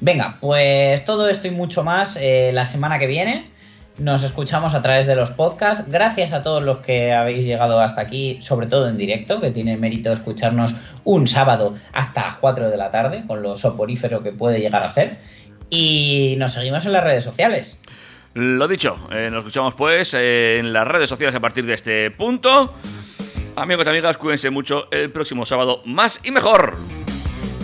[0.00, 3.50] Venga, pues todo esto y mucho más eh, la semana que viene.
[3.98, 5.86] Nos escuchamos a través de los podcasts.
[5.88, 9.76] Gracias a todos los que habéis llegado hasta aquí, sobre todo en directo, que tiene
[9.76, 14.60] mérito escucharnos un sábado hasta las 4 de la tarde, con lo soporífero que puede
[14.60, 15.16] llegar a ser.
[15.68, 17.80] Y nos seguimos en las redes sociales.
[18.34, 22.12] Lo dicho, eh, nos escuchamos pues eh, en las redes sociales a partir de este
[22.12, 22.72] punto.
[23.56, 26.76] Amigos y amigas, cuídense mucho el próximo sábado más y mejor.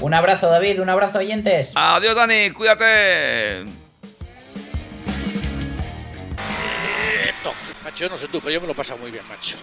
[0.00, 1.72] Un abrazo, David, un abrazo, oyentes.
[1.76, 3.64] Adiós, Dani, cuídate.
[7.84, 9.58] Macho, no sé tú, pero yo me lo he pasado muy bien, macho.